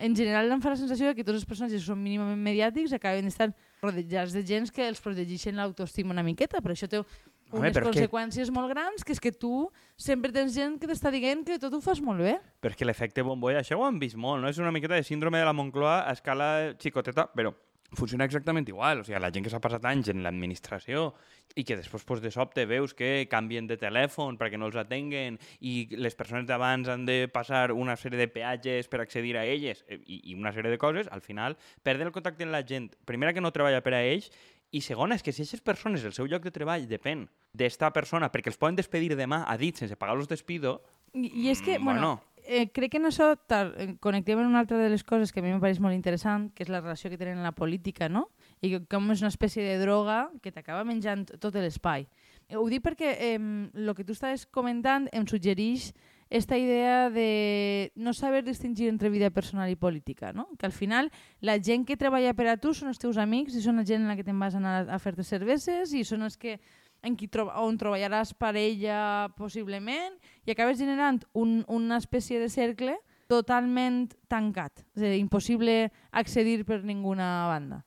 en 0.00 0.16
general 0.16 0.48
em 0.54 0.62
fa 0.64 0.72
la 0.72 0.80
sensació 0.80 1.12
que 1.14 1.26
tots 1.26 1.42
els 1.42 1.48
personatges 1.48 1.82
que 1.82 1.90
són 1.92 2.00
mínimament 2.00 2.40
mediàtics 2.48 2.96
acaben 2.96 3.28
d'estar 3.28 3.50
rodejats 3.82 4.32
de 4.36 4.42
gens 4.46 4.70
que 4.70 4.86
els 4.88 5.00
protegeixen 5.00 5.56
l'autoestima 5.56 6.12
una 6.12 6.22
miqueta, 6.26 6.60
però 6.60 6.72
això 6.76 6.88
té 6.88 6.98
Home, 7.00 7.64
unes 7.64 7.72
és 7.74 7.78
que- 7.82 7.86
conseqüències 7.88 8.50
molt 8.54 8.70
grans, 8.70 9.02
que 9.02 9.12
és 9.12 9.20
que 9.20 9.32
tu 9.32 9.70
sempre 9.96 10.30
tens 10.32 10.54
gent 10.54 10.78
que 10.78 10.86
t'està 10.86 11.10
dient 11.10 11.44
que 11.44 11.58
tot 11.58 11.72
ho 11.74 11.80
fas 11.80 12.00
molt 12.00 12.20
bé. 12.20 12.38
Però 12.60 12.70
és 12.70 12.76
que 12.76 12.84
l'efecte 12.84 13.22
bombolla, 13.22 13.60
això 13.60 13.76
ho 13.80 13.86
hem 13.88 13.98
vist 13.98 14.16
molt, 14.16 14.40
no? 14.42 14.48
És 14.48 14.58
una 14.58 14.70
miqueta 14.70 14.94
de 14.94 15.02
síndrome 15.02 15.38
de 15.38 15.44
la 15.44 15.52
Moncloa 15.52 16.04
a 16.08 16.12
escala 16.12 16.74
xicoteta, 16.78 17.28
però 17.34 17.54
funciona 17.96 18.24
exactament 18.24 18.68
igual. 18.68 19.00
O 19.00 19.04
sigui, 19.04 19.18
la 19.20 19.30
gent 19.34 19.46
que 19.46 19.52
s'ha 19.52 19.62
passat 19.62 19.84
anys 19.90 20.10
en 20.12 20.22
l'administració 20.24 21.10
i 21.58 21.64
que 21.66 21.76
després 21.78 22.04
pues, 22.06 22.22
de 22.22 22.30
sobte 22.30 22.66
veus 22.70 22.94
que 22.94 23.26
canvien 23.30 23.66
de 23.66 23.78
telèfon 23.80 24.38
perquè 24.38 24.58
no 24.60 24.68
els 24.70 24.78
atenguen 24.78 25.40
i 25.58 25.88
les 25.98 26.14
persones 26.14 26.46
d'abans 26.46 26.88
han 26.88 27.06
de 27.08 27.24
passar 27.32 27.70
una 27.72 27.96
sèrie 27.98 28.20
de 28.20 28.28
peatges 28.30 28.88
per 28.88 29.02
accedir 29.02 29.36
a 29.36 29.44
elles 29.44 29.82
eh, 29.88 29.98
i, 30.06 30.22
i 30.30 30.38
una 30.38 30.54
sèrie 30.54 30.70
de 30.70 30.78
coses, 30.78 31.10
al 31.10 31.24
final 31.24 31.58
perden 31.82 32.10
el 32.10 32.14
contacte 32.14 32.46
amb 32.46 32.54
la 32.54 32.62
gent. 32.66 32.92
Primera, 33.04 33.34
que 33.34 33.42
no 33.42 33.52
treballa 33.54 33.82
per 33.82 33.96
a 33.98 34.04
ells 34.06 34.30
i 34.70 34.84
segona, 34.86 35.16
és 35.18 35.24
que 35.26 35.34
si 35.34 35.42
aquestes 35.42 35.64
persones, 35.66 36.04
el 36.06 36.14
seu 36.14 36.28
lloc 36.30 36.44
de 36.46 36.54
treball 36.54 36.86
depèn 36.86 37.26
d'esta 37.58 37.90
persona 37.90 38.30
perquè 38.30 38.52
els 38.52 38.60
poden 38.60 38.78
despedir 38.78 39.16
demà 39.18 39.42
a 39.50 39.56
dit 39.58 39.74
sense 39.74 39.98
pagar-los 39.98 40.30
despido, 40.30 40.78
I, 41.10 41.26
i 41.26 41.48
és 41.50 41.58
que, 41.58 41.78
Mm, 41.78 41.84
bueno, 41.84 42.00
bueno. 42.00 42.29
Eh, 42.50 42.68
crec 42.74 42.90
que 42.90 42.98
en 42.98 43.06
això 43.06 43.30
eh, 43.38 43.94
connectem 44.02 44.40
en 44.42 44.48
una 44.50 44.58
altra 44.58 44.76
de 44.76 44.88
les 44.90 45.04
coses 45.06 45.30
que 45.30 45.38
a 45.38 45.44
mi 45.44 45.52
em 45.54 45.60
pareix 45.62 45.78
molt 45.78 45.94
interessant, 45.94 46.48
que 46.50 46.64
és 46.66 46.72
la 46.72 46.80
relació 46.82 47.08
que 47.08 47.18
tenen 47.20 47.38
en 47.38 47.46
la 47.46 47.54
política, 47.54 48.08
no? 48.10 48.26
I 48.60 48.72
que 48.72 48.80
com 48.90 49.06
és 49.14 49.22
una 49.22 49.30
espècie 49.30 49.62
de 49.62 49.78
droga 49.78 50.24
que 50.42 50.50
t'acaba 50.50 50.82
menjant 50.84 51.28
tot 51.38 51.54
l'espai. 51.54 52.08
Eh, 52.48 52.58
Ho 52.58 52.66
dic 52.68 52.82
perquè 52.82 53.14
eh, 53.14 53.36
el 53.38 53.94
que 53.94 54.04
tu 54.04 54.18
estaves 54.18 54.48
comentant 54.50 55.06
em 55.14 55.28
suggereix 55.30 55.92
esta 56.30 56.58
idea 56.58 57.10
de 57.10 57.92
no 57.94 58.14
saber 58.14 58.44
distingir 58.44 58.88
entre 58.88 59.10
vida 59.10 59.30
personal 59.30 59.70
i 59.70 59.78
política, 59.78 60.32
no? 60.32 60.48
Que 60.58 60.66
al 60.66 60.72
final 60.72 61.10
la 61.40 61.58
gent 61.58 61.86
que 61.86 61.98
treballa 61.98 62.34
per 62.34 62.46
a 62.50 62.58
tu 62.58 62.74
són 62.74 62.90
els 62.90 63.02
teus 63.02 63.18
amics 63.18 63.54
i 63.54 63.62
són 63.62 63.78
la 63.78 63.86
gent 63.86 64.02
en 64.02 64.10
la 64.10 64.18
que 64.18 64.26
te'n 64.26 64.38
vas 64.38 64.54
anar 64.54 64.86
a 64.90 64.98
fer-te 65.02 65.26
cerveses 65.26 65.94
i 65.94 66.04
són 66.06 66.22
els 66.22 66.38
que 66.38 66.60
en 67.02 67.16
qui 67.16 67.28
troba, 67.28 67.60
on 67.64 67.78
treballaràs 67.80 68.34
parella 68.38 69.30
possiblement 69.38 70.16
i 70.46 70.52
acabes 70.52 70.78
generant 70.80 71.20
un, 71.32 71.60
una 71.68 72.00
espècie 72.00 72.40
de 72.40 72.48
cercle 72.52 72.96
totalment 73.30 74.08
tancat, 74.28 74.82
és 74.96 75.04
a 75.04 75.06
dir, 75.12 75.20
impossible 75.22 75.90
accedir 76.10 76.64
per 76.66 76.82
ninguna 76.82 77.30
banda. 77.50 77.84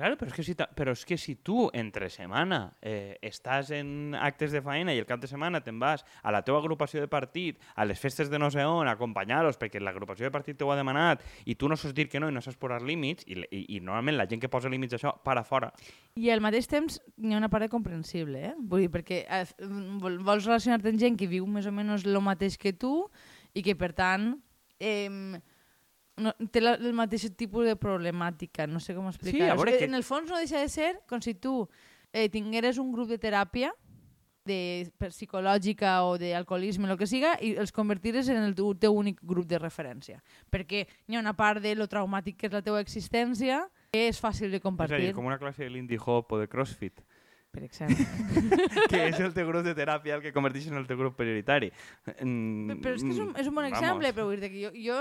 Claro, 0.00 0.16
però 0.16 0.30
és 0.32 0.36
que 0.38 0.44
si, 0.46 0.54
però 0.56 0.94
és 0.96 1.02
que 1.04 1.18
si 1.20 1.34
tu 1.44 1.66
entre 1.76 2.06
setmana 2.08 2.70
eh, 2.80 3.18
estàs 3.20 3.68
en 3.76 4.14
actes 4.16 4.48
de 4.54 4.62
feina 4.64 4.94
i 4.96 5.00
el 5.02 5.04
cap 5.04 5.20
de 5.20 5.28
setmana 5.28 5.60
te'n 5.60 5.76
vas 5.82 6.06
a 6.24 6.32
la 6.32 6.40
teva 6.40 6.56
agrupació 6.62 7.02
de 7.02 7.10
partit, 7.12 7.58
a 7.76 7.84
les 7.84 8.00
festes 8.00 8.30
de 8.32 8.40
no 8.40 8.48
sé 8.48 8.64
on, 8.64 8.88
a 8.88 8.94
acompanyar-los 8.96 9.58
perquè 9.60 9.76
l'agrupació 9.82 10.24
de 10.24 10.32
partit 10.32 10.56
t'ho 10.56 10.70
ha 10.72 10.78
demanat 10.78 11.20
i 11.44 11.58
tu 11.60 11.68
no 11.68 11.76
saps 11.76 11.92
dir 11.92 12.08
que 12.08 12.16
no 12.22 12.30
i 12.30 12.32
no 12.32 12.40
saps 12.40 12.56
posar 12.56 12.80
límits 12.80 13.28
i, 13.28 13.36
i, 13.52 13.60
i 13.76 13.82
normalment 13.84 14.16
la 14.22 14.28
gent 14.30 14.40
que 14.40 14.48
posa 14.48 14.72
límits 14.72 14.96
d'això 14.96 15.12
para 15.20 15.44
fora. 15.44 15.68
I 16.16 16.32
al 16.32 16.40
mateix 16.40 16.70
temps 16.72 16.96
hi 17.20 17.34
ha 17.34 17.42
una 17.42 17.52
part 17.52 17.68
de 17.68 17.72
comprensible, 17.76 18.40
eh? 18.40 18.56
Vull 18.56 18.86
dir, 18.86 18.90
perquè 18.96 19.26
eh, 19.28 19.44
vol- 20.00 20.22
vols 20.24 20.48
relacionar-te 20.48 20.94
amb 20.94 21.04
gent 21.04 21.20
que 21.20 21.28
viu 21.28 21.44
més 21.44 21.68
o 21.68 21.76
menys 21.76 22.08
el 22.08 22.16
mateix 22.24 22.56
que 22.56 22.72
tu 22.72 22.94
i 23.52 23.60
que, 23.60 23.76
per 23.76 23.92
tant, 23.92 24.30
eh, 24.80 25.36
no, 26.20 26.34
té 26.52 26.60
la, 26.60 26.74
el 26.78 26.92
mateix 26.96 27.26
tipus 27.36 27.64
de 27.66 27.76
problemàtica, 27.76 28.66
no 28.68 28.80
sé 28.80 28.94
com 28.94 29.08
explicar. 29.08 29.50
a 29.50 29.54
veure 29.58 29.78
que- 29.78 29.84
En 29.84 29.94
el 29.94 30.04
fons 30.04 30.28
no 30.30 30.36
deixa 30.38 30.60
de 30.60 30.68
ser 30.68 31.00
com 31.08 31.20
si 31.20 31.34
tu 31.34 31.68
eh, 32.12 32.28
tingueres 32.28 32.78
un 32.78 32.92
grup 32.92 33.08
de 33.08 33.18
teràpia 33.18 33.72
de 34.44 34.90
per 34.98 35.10
psicològica 35.12 36.02
o 36.08 36.16
d'alcoholisme, 36.18 36.88
el 36.90 36.96
que 36.98 37.06
siga, 37.06 37.34
i 37.44 37.52
els 37.60 37.70
convertires 37.76 38.28
en 38.32 38.40
el 38.42 38.54
teu, 38.56 38.72
teu 38.74 38.96
únic 38.96 39.20
grup 39.22 39.46
de 39.46 39.58
referència. 39.60 40.22
Perquè 40.50 40.86
hi 41.06 41.16
ha 41.16 41.20
una 41.20 41.34
part 41.36 41.60
de 41.62 41.74
lo 41.76 41.86
traumàtic 41.86 42.38
que 42.40 42.48
és 42.48 42.52
la 42.56 42.62
teva 42.64 42.80
existència 42.80 43.60
que 43.92 44.08
és 44.08 44.18
fàcil 44.22 44.50
de 44.50 44.56
És 44.56 44.62
a 44.64 44.66
compartir, 44.68 45.00
dir, 45.10 45.14
com 45.14 45.26
una 45.28 45.38
classe 45.38 45.62
de 45.62 45.70
Lindy 45.70 45.98
Hop 46.00 46.32
o 46.32 46.38
de 46.40 46.48
CrossFit, 46.48 47.02
per 47.52 47.64
exemple. 47.66 48.06
que 48.90 49.08
és 49.10 49.20
el 49.20 49.34
teu 49.34 49.46
grup 49.46 49.62
de 49.66 49.74
teràpia 49.76 50.16
el 50.16 50.22
que 50.24 50.32
converteix 50.32 50.68
en 50.70 50.78
el 50.80 50.86
teu 50.88 50.96
grup 50.98 51.16
prioritari. 51.20 51.70
Mm, 52.22 52.80
Però 52.80 52.94
és 52.96 53.02
que 53.04 53.10
és 53.12 53.18
un, 53.20 53.32
és 53.36 53.46
un 53.46 53.54
bon 53.54 53.64
vamos. 53.66 53.76
exemple, 53.78 54.12
però 54.14 54.26
vull 54.30 54.40
dir 54.40 54.50
que 54.50 54.62
jo, 54.64 54.70
jo 54.74 55.00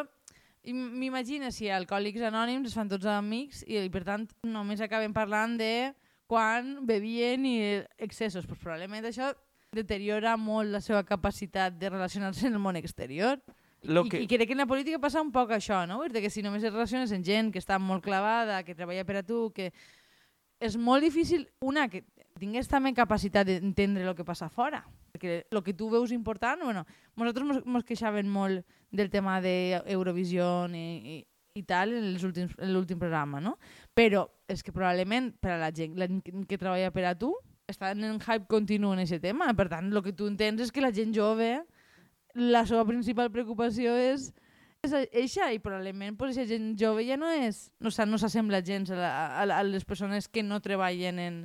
m'imagino 0.67 1.51
si 1.55 1.69
Alcohòlics 1.71 2.21
Anònims 2.27 2.67
es 2.67 2.75
fan 2.75 2.89
tots 2.91 3.05
amics 3.07 3.63
i, 3.67 3.77
i 3.79 3.89
per 3.89 4.03
tant 4.03 4.27
només 4.43 4.81
acaben 4.83 5.13
parlant 5.15 5.57
de 5.59 5.93
quan 6.29 6.85
bevien 6.85 7.45
i 7.47 7.55
excessos. 7.97 8.45
Pues 8.45 8.59
probablement 8.59 9.05
això 9.07 9.31
deteriora 9.71 10.35
molt 10.37 10.69
la 10.73 10.81
seva 10.81 11.03
capacitat 11.05 11.77
de 11.79 11.89
relacionar-se 11.89 12.47
en 12.47 12.53
el 12.57 12.59
món 12.59 12.75
exterior. 12.75 13.39
Lo 13.83 14.03
I, 14.05 14.09
que- 14.09 14.21
I 14.21 14.27
crec 14.27 14.47
que 14.49 14.53
en 14.57 14.59
la 14.59 14.67
política 14.67 14.99
passa 14.99 15.21
un 15.21 15.31
poc 15.31 15.51
això, 15.55 15.85
no? 15.87 16.01
Dir 16.03 16.21
que 16.21 16.29
si 16.29 16.41
només 16.43 16.63
et 16.63 16.73
relaciones 16.73 17.13
amb 17.15 17.23
gent 17.23 17.53
que 17.53 17.59
està 17.63 17.79
molt 17.79 18.03
clavada, 18.03 18.63
que 18.63 18.75
treballa 18.75 19.05
per 19.05 19.15
a 19.21 19.23
tu, 19.23 19.51
que 19.55 19.71
és 20.59 20.75
molt 20.75 21.01
difícil, 21.01 21.47
una, 21.61 21.87
que 21.87 22.03
tingués 22.37 22.67
també 22.67 22.91
capacitat 22.93 23.47
d'entendre 23.47 24.03
el 24.03 24.15
que 24.15 24.25
passa 24.27 24.49
fora. 24.49 24.83
Perquè 25.19 25.43
el 25.51 25.63
que 25.65 25.73
tu 25.75 25.89
veus 25.91 26.13
important, 26.15 26.61
bueno, 26.63 26.85
nosaltres 27.19 27.65
mos 27.67 27.83
queixaven 27.83 28.29
molt 28.31 28.63
del 28.95 29.09
tema 29.11 29.41
d'Eurovisió 29.43 30.67
i, 30.71 30.79
i, 30.79 31.17
i 31.59 31.63
tal 31.67 31.91
en 31.93 32.13
l'últim 32.71 32.97
programa, 32.97 33.41
no? 33.43 33.57
Però 33.93 34.23
és 34.47 34.63
que 34.63 34.71
probablement 34.71 35.33
per 35.43 35.57
a 35.57 35.59
la 35.61 35.69
gent 35.75 35.97
la 35.99 36.07
gent 36.07 36.23
que, 36.23 36.57
treballa 36.57 36.89
per 36.95 37.03
a 37.05 37.15
tu 37.19 37.33
estan 37.69 38.01
en 38.03 38.17
hype 38.23 38.47
continu 38.49 38.93
en 38.95 39.03
aquest 39.03 39.21
tema. 39.21 39.51
Per 39.53 39.67
tant, 39.69 39.91
el 39.91 40.01
que 40.01 40.13
tu 40.15 40.25
entens 40.31 40.61
és 40.63 40.71
que 40.71 40.81
la 40.81 40.93
gent 40.95 41.11
jove 41.13 41.59
la 42.33 42.63
seva 42.65 42.85
principal 42.87 43.29
preocupació 43.33 43.93
és 43.97 44.31
és 44.79 44.93
eixa, 45.11 45.49
i 45.51 45.59
probablement 45.59 46.15
pues, 46.15 46.37
aquesta 46.37 46.53
gent 46.55 46.69
jove 46.79 47.03
ja 47.03 47.17
no 47.19 47.27
és, 47.35 47.65
no, 47.83 47.91
no 47.91 48.17
s'assembla 48.17 48.61
gens 48.63 48.87
a, 48.93 48.95
la, 48.95 49.09
a, 49.41 49.45
la- 49.45 49.57
a 49.59 49.63
les 49.67 49.83
persones 49.83 50.29
que 50.31 50.39
no 50.41 50.61
treballen 50.63 51.19
en, 51.19 51.39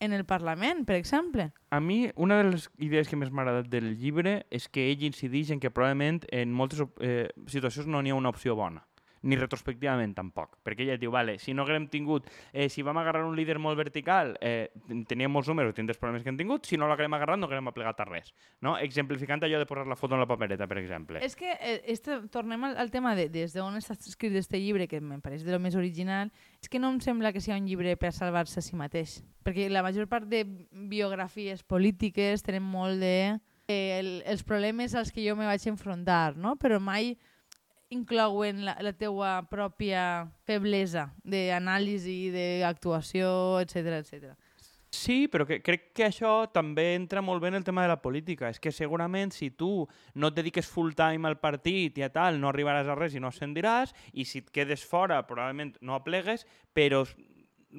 en 0.00 0.12
el 0.12 0.24
Parlament, 0.24 0.84
per 0.86 0.96
exemple. 0.96 1.50
A 1.70 1.80
mi, 1.80 2.10
una 2.16 2.38
de 2.38 2.50
les 2.50 2.68
idees 2.78 3.08
que 3.08 3.18
més 3.18 3.30
m'ha 3.30 3.44
agradat 3.44 3.70
del 3.72 3.94
llibre 4.00 4.42
és 4.50 4.68
que 4.72 4.88
ell 4.90 5.04
incideix 5.08 5.52
en 5.54 5.60
que 5.60 5.72
probablement 5.74 6.22
en 6.32 6.54
moltes 6.54 6.84
eh, 7.00 7.28
situacions 7.46 7.88
no 7.90 8.02
n'hi 8.02 8.14
ha 8.14 8.18
una 8.18 8.32
opció 8.34 8.56
bona 8.56 8.87
ni 9.28 9.36
retrospectivament 9.36 10.14
tampoc, 10.16 10.56
perquè 10.64 10.86
ella 10.86 10.96
diu, 10.98 11.10
vale, 11.12 11.36
si 11.38 11.52
no 11.54 11.62
haguem 11.66 11.86
tingut, 11.92 12.26
eh, 12.52 12.68
si 12.72 12.82
vam 12.82 12.96
agarrar 12.98 13.26
un 13.28 13.36
líder 13.36 13.58
molt 13.60 13.76
vertical, 13.76 14.32
eh, 14.40 14.70
ten- 14.88 15.04
teníem 15.04 15.30
molts 15.30 15.48
números, 15.52 15.74
tindrem 15.76 15.92
els 15.94 16.00
problemes 16.00 16.22
que 16.24 16.30
hem 16.32 16.38
tingut, 16.40 16.64
si 16.66 16.76
no 16.80 16.88
l'haguem 16.88 17.12
agarrat 17.14 17.38
no 17.38 17.46
haguem 17.46 17.68
aplegat 17.68 18.00
a 18.00 18.06
res, 18.08 18.32
no? 18.64 18.76
Exemplificant 18.78 19.42
allò 19.44 19.58
de 19.60 19.66
posar 19.68 19.86
la 19.86 19.96
foto 19.96 20.14
en 20.14 20.20
la 20.20 20.26
papereta, 20.26 20.66
per 20.66 20.78
exemple. 20.78 21.20
És 21.24 21.36
que 21.36 21.52
eh, 21.60 21.82
este, 21.86 22.22
tornem 22.32 22.64
al, 22.64 22.76
al 22.78 22.90
tema 22.90 23.14
de 23.14 23.28
des 23.28 23.52
d'on 23.52 23.76
està 23.76 23.92
escrit 23.94 24.34
este 24.34 24.58
llibre, 24.58 24.88
que 24.88 24.96
em 25.02 25.20
pareix 25.20 25.44
de 25.44 25.52
lo 25.52 25.60
més 25.60 25.76
original, 25.76 26.32
és 26.62 26.68
que 26.68 26.78
no 26.80 26.88
em 26.90 27.00
sembla 27.04 27.32
que 27.32 27.40
sigui 27.44 27.60
un 27.60 27.66
llibre 27.68 27.96
per 28.00 28.12
salvar-se 28.16 28.60
a 28.60 28.62
si 28.62 28.76
mateix. 28.76 29.20
Perquè 29.44 29.68
la 29.70 29.82
major 29.82 30.06
part 30.08 30.26
de 30.28 30.44
biografies 30.88 31.62
polítiques 31.62 32.42
tenen 32.42 32.62
molt 32.64 33.00
de 33.00 33.38
eh, 33.68 33.98
el, 34.00 34.08
els 34.26 34.42
problemes 34.44 34.94
als 34.94 35.12
que 35.12 35.24
jo 35.26 35.36
me 35.36 35.46
vaig 35.48 35.64
enfrontar, 35.68 36.36
no? 36.36 36.56
però 36.56 36.80
mai 36.80 37.12
inclouen 37.94 38.64
la, 38.66 38.76
la 38.84 38.92
teua 38.92 39.38
pròpia 39.48 40.28
feblesa 40.48 41.08
d'anàlisi, 41.24 42.18
d'actuació, 42.34 43.30
etc 43.64 43.98
etc. 44.02 44.36
Sí, 44.90 45.26
però 45.28 45.44
que, 45.44 45.58
crec 45.60 45.90
que 45.92 46.06
això 46.06 46.48
també 46.48 46.94
entra 46.94 47.20
molt 47.20 47.42
bé 47.42 47.50
en 47.52 47.58
el 47.58 47.64
tema 47.64 47.82
de 47.84 47.90
la 47.92 48.00
política. 48.00 48.48
És 48.48 48.60
que 48.60 48.72
segurament 48.72 49.32
si 49.36 49.50
tu 49.50 49.86
no 50.14 50.30
et 50.30 50.36
dediques 50.36 50.68
full 50.68 50.94
time 50.96 51.28
al 51.28 51.36
partit 51.40 51.98
i 52.00 52.06
a 52.06 52.12
tal, 52.12 52.40
no 52.40 52.48
arribaràs 52.48 52.88
a 52.88 52.96
res 52.96 53.14
i 53.14 53.20
no 53.20 53.28
ascendiràs, 53.28 53.92
i 54.14 54.24
si 54.24 54.40
et 54.40 54.48
quedes 54.50 54.84
fora 54.88 55.20
probablement 55.28 55.76
no 55.84 55.98
aplegues, 55.98 56.46
però 56.72 57.04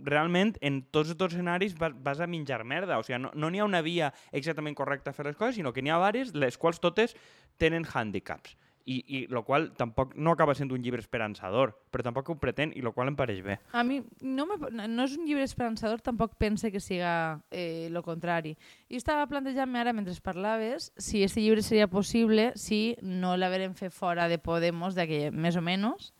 realment 0.06 0.54
en 0.62 0.84
tots 0.94 1.16
els 1.16 1.34
escenaris 1.34 1.74
vas, 1.80 1.96
vas 1.98 2.22
a 2.22 2.30
menjar 2.30 2.62
merda. 2.64 3.00
O 3.00 3.04
sigui, 3.04 3.24
no 3.26 3.34
n'hi 3.34 3.58
no 3.58 3.66
ha 3.66 3.70
una 3.72 3.82
via 3.82 4.14
exactament 4.32 4.78
correcta 4.78 5.10
a 5.10 5.18
fer 5.18 5.26
les 5.26 5.38
coses, 5.38 5.58
sinó 5.58 5.74
que 5.74 5.82
n'hi 5.82 5.90
ha 5.90 5.98
diverses, 5.98 6.36
les 6.38 6.62
quals 6.62 6.80
totes 6.80 7.18
tenen 7.58 7.90
hàndicaps. 7.90 8.54
I, 8.90 8.96
i 9.06 9.20
lo 9.30 9.44
qual 9.46 9.68
tampoc 9.78 10.16
no 10.18 10.34
acaba 10.34 10.56
sent 10.58 10.72
un 10.74 10.82
llibre 10.82 11.02
esperançador, 11.04 11.76
però 11.94 12.06
tampoc 12.08 12.32
ho 12.32 12.38
pretén, 12.42 12.72
i 12.74 12.82
lo 12.82 12.94
qual 12.96 13.12
em 13.12 13.18
pareix 13.20 13.44
bé. 13.46 13.60
A 13.78 13.84
mi 13.86 14.00
no, 14.26 14.48
me, 14.50 14.58
no 14.90 15.06
és 15.06 15.14
un 15.18 15.28
llibre 15.30 15.46
esperançador, 15.46 16.02
tampoc 16.02 16.38
pense 16.42 16.72
que 16.74 16.82
siga 16.82 17.12
eh, 17.52 17.90
lo 17.94 18.02
contrari. 18.02 18.56
Jo 18.90 18.98
estava 18.98 19.28
plantejant-me 19.30 19.78
ara, 19.84 19.94
mentre 19.94 20.16
parlaves, 20.26 20.90
si 20.98 21.22
este 21.24 21.44
llibre 21.44 21.62
seria 21.62 21.88
possible 21.88 22.52
si 22.56 22.98
no 23.02 23.36
l'haverem 23.38 23.76
fet 23.78 23.94
fora 23.94 24.28
de 24.28 24.40
Podemos, 24.42 24.96
de 24.98 25.06
que 25.08 25.22
més 25.32 25.56
o 25.56 25.62
menys, 25.62 26.14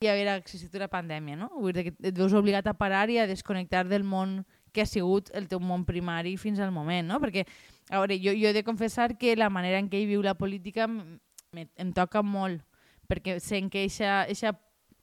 i 0.00 0.08
haver 0.08 0.30
existit 0.32 0.72
una 0.78 0.88
pandèmia, 0.88 1.36
no? 1.36 1.50
Vull 1.60 1.74
dir 1.76 1.90
que 1.90 2.08
et 2.08 2.16
veus 2.16 2.32
obligat 2.32 2.64
a 2.70 2.72
parar 2.72 3.10
i 3.12 3.18
a 3.20 3.26
desconnectar 3.28 3.82
del 3.88 4.04
món 4.04 4.38
que 4.72 4.80
ha 4.80 4.88
sigut 4.88 5.28
el 5.36 5.48
teu 5.50 5.60
món 5.60 5.84
primari 5.84 6.36
fins 6.40 6.60
al 6.62 6.70
moment, 6.72 7.04
no? 7.10 7.18
Perquè, 7.20 7.44
a 7.90 7.98
veure, 7.98 8.16
jo, 8.22 8.32
jo 8.32 8.48
he 8.48 8.56
de 8.56 8.64
confessar 8.64 9.18
que 9.18 9.34
la 9.36 9.50
manera 9.52 9.76
en 9.82 9.90
què 9.92 10.00
ell 10.00 10.08
viu 10.08 10.22
la 10.24 10.38
política 10.38 10.86
me, 11.52 11.68
em 11.76 11.92
toca 11.92 12.22
molt, 12.22 12.62
perquè 13.10 13.38
sent 13.42 13.70
que 13.70 13.84
eixa 13.86 14.54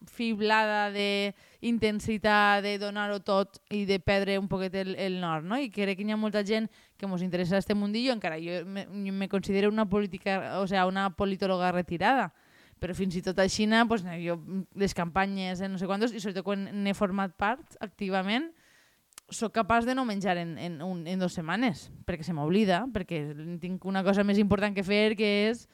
fiblada 0.06 0.92
de 0.92 1.34
intensitat, 1.66 2.62
de 2.64 2.78
donar-ho 2.78 3.18
tot 3.26 3.58
i 3.74 3.84
de 3.90 3.98
perdre 4.00 4.38
un 4.38 4.48
poquet 4.48 4.76
el, 4.78 4.94
el 4.96 5.18
nord, 5.22 5.48
no? 5.48 5.58
I 5.58 5.72
crec 5.74 5.98
que 5.98 6.06
hi 6.06 6.14
ha 6.14 6.20
molta 6.20 6.44
gent 6.46 6.70
que 6.98 7.10
ens 7.10 7.24
interessa 7.26 7.58
este 7.58 7.76
mundillo, 7.76 8.14
encara 8.14 8.38
jo 8.38 8.62
me, 8.66 8.86
me 8.88 9.30
considero 9.30 9.70
una 9.70 9.88
política, 9.90 10.60
o 10.62 10.68
sea, 10.68 10.86
una 10.86 11.10
politòloga 11.10 11.72
retirada, 11.72 12.30
però 12.80 12.94
fins 12.94 13.18
i 13.18 13.24
tot 13.26 13.40
així, 13.42 13.68
pues, 13.88 14.06
jo, 14.22 14.38
les 14.76 14.94
campanyes, 14.94 15.62
eh, 15.62 15.68
no 15.68 15.78
sé 15.78 15.88
quantos, 15.88 16.14
i 16.14 16.22
sobretot 16.22 16.46
quan 16.46 16.70
n'he 16.84 16.94
format 16.94 17.34
part 17.36 17.76
activament, 17.82 18.52
sóc 19.30 19.52
capaç 19.52 19.86
de 19.86 19.96
no 19.96 20.06
menjar 20.06 20.38
en, 20.38 20.58
en, 20.58 20.82
un, 20.82 21.06
en 21.08 21.20
dues 21.20 21.34
setmanes, 21.34 21.90
perquè 22.06 22.24
se 22.24 22.34
m'oblida, 22.38 22.86
perquè 22.94 23.34
tinc 23.60 23.84
una 23.86 24.06
cosa 24.06 24.24
més 24.24 24.38
important 24.38 24.78
que 24.78 24.86
fer, 24.86 25.18
que 25.18 25.50
és 25.50 25.66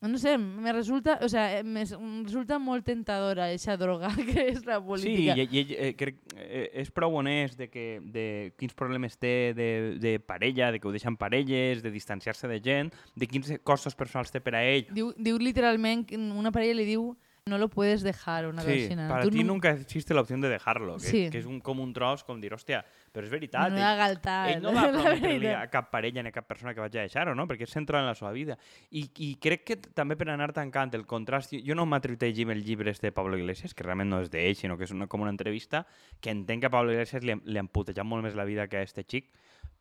no 0.00 0.18
sé, 0.18 0.36
me 0.38 0.72
resulta, 0.72 1.18
o 1.22 1.28
sea, 1.28 1.62
me 1.64 1.82
em 1.82 2.22
resulta 2.24 2.58
molt 2.62 2.84
tentadora 2.86 3.48
aquesta 3.48 3.74
droga 3.76 4.12
que 4.28 4.44
és 4.52 4.60
la 4.64 4.76
Sí, 4.78 4.86
política. 4.86 5.34
i, 5.34 5.48
i, 5.50 5.74
eh, 5.74 5.94
crec, 5.98 6.20
eh, 6.36 6.68
és 6.84 6.90
prou 6.94 7.16
honest 7.18 7.58
de, 7.58 7.66
que, 7.68 7.98
de 8.04 8.52
quins 8.58 8.74
problemes 8.78 9.18
té 9.18 9.52
de, 9.58 9.98
de 9.98 10.18
parella, 10.20 10.70
de 10.70 10.78
que 10.78 10.86
ho 10.86 10.94
deixen 10.94 11.16
parelles, 11.18 11.82
de 11.82 11.90
distanciar-se 11.90 12.46
de 12.46 12.60
gent, 12.62 12.92
de 13.16 13.26
quins 13.26 13.50
costos 13.66 13.96
personals 13.98 14.30
té 14.30 14.38
per 14.40 14.54
a 14.54 14.62
ell. 14.62 14.86
Diu, 14.94 15.10
diu 15.18 15.38
literalment, 15.42 16.06
una 16.14 16.52
parella 16.54 16.78
li 16.78 16.86
diu 16.94 17.10
no 17.48 17.58
lo 17.58 17.68
puedes 17.68 18.02
dejar 18.02 18.46
una 18.46 18.62
Sí, 18.62 18.68
vecina. 18.68 19.08
para 19.08 19.28
ti 19.28 19.42
no- 19.42 19.54
nunca 19.54 19.70
existe 19.70 20.14
la 20.14 20.20
opción 20.20 20.40
de 20.40 20.48
dejarlo, 20.48 20.94
que, 20.96 21.00
Sí. 21.00 21.30
que 21.30 21.38
és 21.38 21.46
un, 21.46 21.60
com 21.60 21.80
un 21.80 21.92
tros, 21.92 22.22
com 22.24 22.40
dir, 22.40 22.52
hòstia, 22.52 22.84
però 23.12 23.24
és 23.24 23.30
veritat. 23.30 23.70
No 23.72 23.78
ell- 23.78 23.96
galtat, 23.98 24.50
ell 24.56 24.62
no 24.62 24.72
va 24.76 24.90
prometre-li 24.92 25.48
a 25.48 25.66
cap 25.70 25.90
parella 25.90 26.22
ni 26.22 26.28
a 26.28 26.32
cap 26.32 26.46
persona 26.46 26.74
que 26.74 26.80
vaig 26.80 26.96
a 26.96 27.00
deixar-ho, 27.00 27.34
no? 27.34 27.46
perquè 27.48 27.62
és 27.66 27.70
central 27.70 28.02
en 28.02 28.08
la 28.08 28.14
seva 28.14 28.30
vida. 28.32 28.58
I, 28.90 29.10
I 29.16 29.34
crec 29.40 29.64
que 29.64 29.76
també 29.76 30.16
per 30.16 30.28
anar 30.30 30.52
tancant 30.52 30.94
el 30.94 31.06
contrast, 31.06 31.52
jo 31.64 31.74
no 31.74 31.86
m'atrevit 31.86 32.22
a 32.22 32.26
llegir 32.26 32.48
el 32.50 32.62
llibre 32.62 32.90
este 32.90 33.08
de 33.08 33.12
Pablo 33.12 33.36
Iglesias, 33.38 33.74
que 33.74 33.82
realment 33.82 34.10
no 34.10 34.20
és 34.20 34.30
d'ell, 34.30 34.54
sinó 34.54 34.76
que 34.78 34.84
és 34.84 34.90
una, 34.92 35.06
com 35.08 35.20
una 35.22 35.30
entrevista, 35.30 35.86
que 36.20 36.30
entenc 36.30 36.60
que 36.60 36.66
a 36.66 36.70
Pablo 36.70 36.92
Iglesias 36.92 37.22
li, 37.24 37.34
li 37.44 37.58
han 37.58 37.68
putejat 37.68 38.04
molt 38.04 38.22
més 38.22 38.34
la 38.34 38.44
vida 38.44 38.68
que 38.68 38.76
a 38.76 38.82
este 38.82 39.02
xic, 39.04 39.30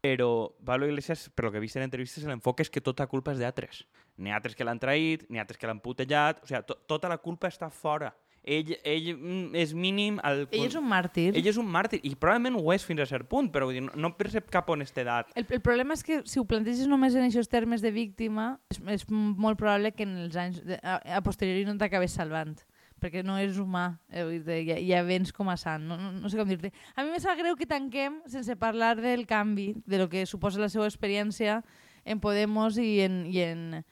però 0.01 0.53
Pablo 0.63 0.85
Iglesias, 0.87 1.29
per 1.33 1.45
lo 1.45 1.51
que 1.51 1.57
he 1.57 1.61
vist 1.61 1.75
en 1.75 1.83
entrevistes, 1.83 2.23
l'enfoc 2.23 2.59
és 2.61 2.69
que 2.69 2.81
tota 2.81 3.07
culpa 3.07 3.31
és 3.33 3.39
d'altres. 3.39 3.85
N'hi 4.17 4.31
ha 4.33 4.37
altres 4.39 4.55
que 4.57 4.65
l'han 4.65 4.79
traït, 4.81 5.27
n'hi 5.29 5.37
ha 5.37 5.45
altres 5.45 5.59
que 5.61 5.67
l'han 5.69 5.81
putejat, 5.83 6.41
o 6.43 6.49
sigui, 6.49 6.63
to, 6.65 6.77
tota 6.89 7.09
la 7.11 7.19
culpa 7.21 7.51
està 7.51 7.69
fora. 7.69 8.13
Ell, 8.47 8.69
ell 8.87 9.09
mm, 9.11 9.55
és 9.59 9.73
mínim... 9.75 10.21
El, 10.23 10.45
Ell 10.55 10.69
és 10.69 10.75
un 10.79 10.85
màrtir. 10.87 11.33
ell 11.35 11.49
és 11.51 11.57
un 11.59 11.67
màrtir, 11.67 11.99
i 12.07 12.13
probablement 12.15 12.55
ho 12.55 12.71
és 12.71 12.85
fins 12.87 13.03
a 13.03 13.07
cert 13.09 13.27
punt, 13.27 13.49
però 13.51 13.67
dir, 13.67 13.81
no, 13.83 13.91
no 13.99 14.13
percep 14.15 14.47
cap 14.53 14.69
honestedat. 14.71 15.33
El, 15.35 15.43
el 15.57 15.61
problema 15.65 15.97
és 15.97 16.05
que 16.07 16.21
si 16.23 16.39
ho 16.39 16.45
planteges 16.47 16.87
només 16.87 17.17
en 17.19 17.27
aquests 17.27 17.51
termes 17.51 17.83
de 17.83 17.91
víctima, 17.91 18.53
és, 18.71 18.79
és 18.95 19.05
molt 19.11 19.59
probable 19.59 19.91
que 19.91 20.07
en 20.07 20.15
els 20.23 20.39
anys 20.39 20.63
de, 20.63 20.79
a, 20.79 20.95
a 21.19 21.21
posteriori 21.25 21.67
no 21.67 21.75
t'acabes 21.81 22.15
salvant. 22.15 22.55
perquè 22.97 23.21
no 23.21 23.35
és 23.37 23.59
humà, 23.61 23.99
eh, 24.09 24.23
ja, 24.65 24.77
ja 24.81 25.03
vens 25.05 25.29
com 25.29 25.51
a 25.53 25.57
sant, 25.59 25.83
no, 25.85 25.99
no, 26.01 26.07
no 26.17 26.29
sé 26.33 26.39
com 26.39 26.49
dir-te. 26.49 26.71
A 26.95 27.03
mi 27.05 27.11
me 27.13 27.19
sap 27.21 27.37
greu 27.37 27.53
que 27.55 27.67
tanquem 27.69 28.23
sense 28.25 28.55
parlar 28.57 28.95
del 28.97 29.27
canvi, 29.29 29.75
de 29.85 29.99
lo 30.01 30.07
que 30.09 30.25
suposa 30.25 30.57
la 30.57 30.69
seva 30.73 30.87
experiència 30.89 31.59
en 32.05 32.19
Podemos 32.23 32.79
i 32.81 33.01
en, 33.05 33.19
i 33.29 33.43
en, 33.45 33.83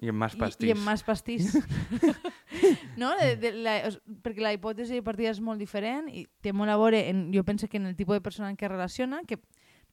I 0.00 0.12
en 0.12 0.14
Mas 0.14 0.34
i, 0.34 0.38
Pastís. 0.38 0.68
i 0.68 0.70
en 0.70 0.82
Mas 0.84 1.02
Pastís. 1.02 1.54
no? 3.00 3.16
De, 3.18 3.34
de, 3.36 3.52
la, 3.52 3.78
o 3.88 4.18
perquè 4.22 4.44
la 4.44 4.52
hipòtesi 4.54 5.00
de 5.00 5.04
partida 5.06 5.32
és 5.32 5.40
molt 5.42 5.58
diferent 5.58 6.06
i 6.10 6.26
té 6.44 6.52
molt 6.54 6.70
a 6.70 6.76
veure, 6.78 7.00
en, 7.10 7.28
jo 7.34 7.42
penso 7.44 7.66
que 7.66 7.80
en 7.82 7.88
el 7.90 7.96
tipus 7.98 8.18
de 8.18 8.22
persona 8.22 8.50
en 8.52 8.58
què 8.60 8.70
relaciona, 8.70 9.24
que 9.26 9.40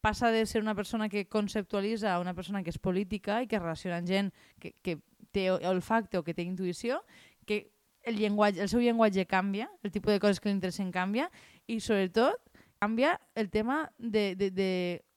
passa 0.05 0.29
de 0.29 0.45
ser 0.45 0.61
una 0.61 0.75
persona 0.75 1.09
que 1.09 1.25
conceptualitza 1.25 2.13
a 2.13 2.19
una 2.21 2.35
persona 2.37 2.61
que 2.61 2.69
és 2.69 2.77
política 2.77 3.39
i 3.41 3.47
que 3.49 3.57
relaciona 3.57 3.97
amb 3.97 4.09
gent 4.09 4.29
que, 4.61 4.75
que 4.85 4.99
té 5.33 5.49
olfacte 5.49 6.19
o 6.19 6.23
que 6.23 6.35
té 6.37 6.45
intuïció, 6.45 7.01
que 7.49 7.71
el, 8.05 8.19
llenguatge, 8.21 8.61
el 8.61 8.69
seu 8.69 8.83
llenguatge 8.85 9.25
canvia, 9.25 9.71
el 9.81 9.91
tipus 9.91 10.13
de 10.13 10.21
coses 10.21 10.39
que 10.39 10.51
li 10.51 10.55
interessen 10.59 10.93
canvia 10.93 11.31
i 11.65 11.79
sobretot 11.81 12.37
canvia 12.77 13.15
el 13.33 13.49
tema 13.49 13.89
de, 13.97 14.35
de, 14.37 14.51
de 14.53 14.69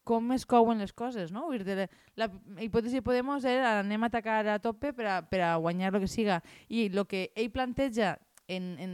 com 0.09 0.33
es 0.33 0.47
couen 0.49 0.81
les 0.81 0.95
coses, 0.97 1.33
no? 1.35 1.47
Vull 1.51 1.67
dir, 1.67 1.85
la, 2.17 2.31
la 2.57 2.65
hipòtesi 2.65 3.03
de 3.03 3.05
Podemos 3.05 3.45
era 3.45 3.79
anem 3.83 4.07
a 4.07 4.09
atacar 4.09 4.41
a 4.49 4.59
tope 4.65 4.95
per 4.97 5.07
a, 5.07 5.21
per 5.29 5.43
a 5.45 5.55
guanyar 5.61 5.93
el 5.93 6.01
que 6.01 6.09
siga. 6.09 6.41
I 6.69 6.89
el 6.89 7.05
que 7.11 7.29
ell 7.37 7.53
planteja 7.53 8.17
en, 8.49 8.77
en 8.81 8.93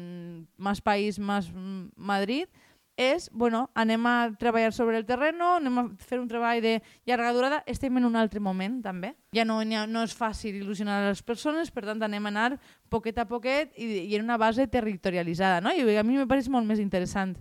Más 0.59 0.83
País, 0.83 1.19
Más 1.19 1.53
Madrid, 1.55 2.51
és, 2.97 3.29
bueno, 3.33 3.71
anem 3.75 4.07
a 4.07 4.31
treballar 4.39 4.73
sobre 4.73 4.99
el 4.99 5.07
terreno, 5.07 5.57
anem 5.59 5.79
a 5.79 5.85
fer 5.99 6.21
un 6.21 6.29
treball 6.31 6.61
de 6.63 6.77
llarga 7.07 7.33
durada, 7.35 7.63
estem 7.67 7.97
en 7.99 8.07
un 8.07 8.15
altre 8.15 8.39
moment, 8.39 8.81
també. 8.85 9.15
Ja 9.35 9.45
no, 9.47 9.59
ha, 9.61 9.87
no 9.91 10.05
és 10.07 10.15
fàcil 10.15 10.61
il·lusionar 10.61 11.01
les 11.09 11.23
persones, 11.27 11.73
per 11.75 11.87
tant, 11.89 12.03
anem 12.07 12.27
a 12.27 12.31
anar 12.31 12.49
poquet 12.91 13.19
a 13.19 13.27
poquet 13.27 13.75
i, 13.75 14.07
i 14.07 14.15
en 14.15 14.27
una 14.27 14.39
base 14.39 14.69
territorialitzada, 14.71 15.61
no? 15.65 15.75
I 15.75 15.97
a 15.99 16.07
mi 16.07 16.19
me 16.21 16.29
pareix 16.31 16.51
molt 16.51 16.67
més 16.71 16.83
interessant 16.83 17.35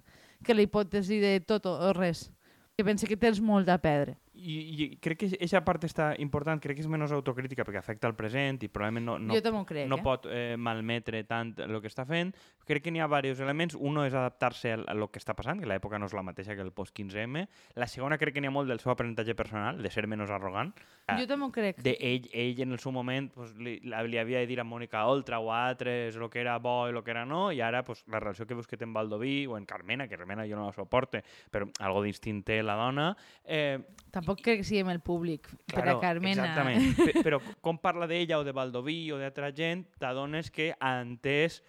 que 0.43 0.57
la 0.57 0.65
hipòtesi 0.65 1.21
de 1.21 1.38
tot 1.45 1.69
o 1.69 1.93
res, 1.93 2.31
que 2.77 2.83
pense 2.86 3.05
que 3.05 3.17
tens 3.19 3.39
molt 3.39 3.69
a 3.69 3.77
perdre. 3.77 4.15
I, 4.43 4.56
I 4.84 4.88
crec 5.03 5.21
que 5.21 5.29
aquesta 5.38 5.62
part 5.63 5.86
està 5.88 6.10
important, 6.19 6.60
crec 6.60 6.77
que 6.77 6.84
és 6.84 6.89
menys 6.91 7.13
autocrítica 7.15 7.63
perquè 7.63 7.79
afecta 7.79 8.10
el 8.10 8.15
present 8.17 8.60
i 8.65 8.69
probablement 8.71 9.06
no, 9.08 9.17
no, 9.19 9.63
crec, 9.67 9.88
no 9.89 9.99
eh? 10.01 10.03
pot 10.03 10.27
eh, 10.27 10.56
malmetre 10.60 11.23
tant 11.29 11.53
el 11.63 11.79
que 11.82 11.91
està 11.91 12.03
fent. 12.10 12.34
Crec 12.67 12.84
que 12.86 12.91
n'hi 12.91 13.01
ha 13.03 13.08
diversos 13.08 13.43
elements. 13.43 13.77
Uno 13.79 14.06
és 14.08 14.13
adaptar-se 14.15 14.73
a 14.75 14.95
lo 14.97 15.10
que 15.12 15.21
està 15.21 15.36
passant, 15.38 15.60
que 15.60 15.69
l'època 15.69 15.99
no 15.99 16.10
és 16.10 16.15
la 16.15 16.25
mateixa 16.25 16.56
que 16.56 16.63
el 16.63 16.73
post-15M. 16.75 17.45
La 17.79 17.88
segona 17.88 18.17
crec 18.19 18.36
que 18.36 18.43
n'hi 18.43 18.51
ha 18.51 18.56
molt 18.56 18.71
del 18.71 18.82
seu 18.84 18.93
aprenentatge 18.93 19.36
personal, 19.39 19.82
de 19.84 19.91
ser 19.93 20.06
menys 20.12 20.32
arrogant. 20.32 20.73
Ah, 21.08 21.17
Jo 21.19 21.27
també 21.29 21.47
ho 21.47 21.51
crec. 21.56 21.79
De 21.84 21.95
ell, 21.99 22.29
ell 22.32 22.63
en 22.63 22.75
el 22.75 22.79
seu 22.84 22.93
moment 22.95 23.29
pues, 23.34 23.56
li, 23.60 23.77
li 23.84 24.19
havia 24.19 24.43
de 24.43 24.49
dir 24.49 24.60
a 24.63 24.67
Mònica 24.67 25.06
Oltra 25.12 25.39
o 25.43 25.51
a 25.51 25.63
altres 25.69 26.15
el 26.19 26.29
que 26.32 26.41
era 26.43 26.58
bo 26.63 26.88
i 26.88 26.95
el 26.95 27.03
que 27.03 27.12
era 27.12 27.25
no, 27.27 27.45
i 27.51 27.62
ara 27.63 27.84
pues, 27.84 28.03
la 28.12 28.21
relació 28.23 28.47
que 28.47 28.56
veus 28.56 28.67
que 28.67 28.79
té 28.79 28.88
amb 28.88 28.95
Baldoví 28.95 29.45
o 29.47 29.58
en 29.58 29.67
Carmena, 29.69 30.08
que 30.08 30.17
Carmena 30.17 30.47
jo 30.47 30.60
no 30.60 30.67
la 30.67 30.75
suporte, 30.75 31.23
però 31.51 31.67
algo 31.84 32.03
d'instint 32.03 32.43
té 32.47 32.62
la 32.63 32.77
dona, 32.79 33.12
eh, 33.43 33.79
Tampoc 34.13 34.32
crec 34.35 34.61
que 34.61 34.67
siguem 34.67 34.89
el 34.93 34.99
públic 35.03 35.47
per 35.73 35.85
a 35.89 35.99
Carmena. 36.01 36.45
Exactament. 36.47 36.97
Pe- 37.13 37.23
Però 37.25 37.39
com 37.61 37.77
parla 37.77 38.07
d'ella 38.09 38.39
o 38.39 38.43
de 38.47 38.53
Baldoví 38.55 39.11
o 39.11 39.19
d'altra 39.21 39.51
gent, 39.55 39.85
t'adones 39.99 40.51
que 40.51 40.71
ha 40.79 40.93
entès 41.01 41.61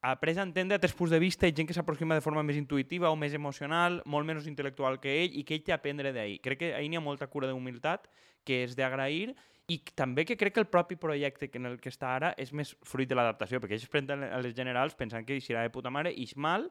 ha 0.00 0.14
après 0.14 0.32
a 0.38 0.42
entendre 0.46 0.78
altres 0.78 0.94
punts 0.96 1.10
de 1.12 1.18
vista 1.20 1.44
i 1.46 1.52
gent 1.52 1.68
que 1.68 1.74
s'aproxima 1.76 2.16
de 2.16 2.22
forma 2.24 2.40
més 2.42 2.56
intuïtiva 2.56 3.10
o 3.12 3.16
més 3.20 3.34
emocional, 3.36 3.98
molt 4.08 4.24
menys 4.24 4.46
intel·lectual 4.48 4.96
que 4.98 5.12
ell 5.26 5.34
i 5.36 5.44
que 5.44 5.58
ell 5.58 5.64
té 5.66 5.74
a 5.74 5.76
aprendre 5.76 6.14
d'ahir. 6.16 6.38
Crec 6.40 6.58
que 6.62 6.70
ahir 6.74 6.88
n'hi 6.88 6.96
ha 6.96 7.04
molta 7.04 7.28
cura 7.28 7.50
d'humilitat 7.50 8.08
que 8.48 8.62
és 8.64 8.72
d'agrair 8.78 9.34
i 9.68 9.76
també 9.94 10.24
que 10.24 10.38
crec 10.40 10.54
que 10.56 10.62
el 10.64 10.70
propi 10.72 10.96
projecte 10.96 11.50
en 11.52 11.68
el 11.68 11.76
que 11.78 11.92
està 11.92 12.14
ara 12.16 12.32
és 12.40 12.48
més 12.56 12.72
fruit 12.82 13.06
de 13.08 13.14
l'adaptació, 13.14 13.60
perquè 13.60 13.76
ells 13.76 14.32
a 14.32 14.40
les 14.40 14.56
generals 14.56 14.96
pensant 14.96 15.26
que 15.28 15.36
eixirà 15.36 15.62
de 15.62 15.70
puta 15.70 15.92
mare, 15.92 16.10
ix 16.16 16.32
mal, 16.34 16.70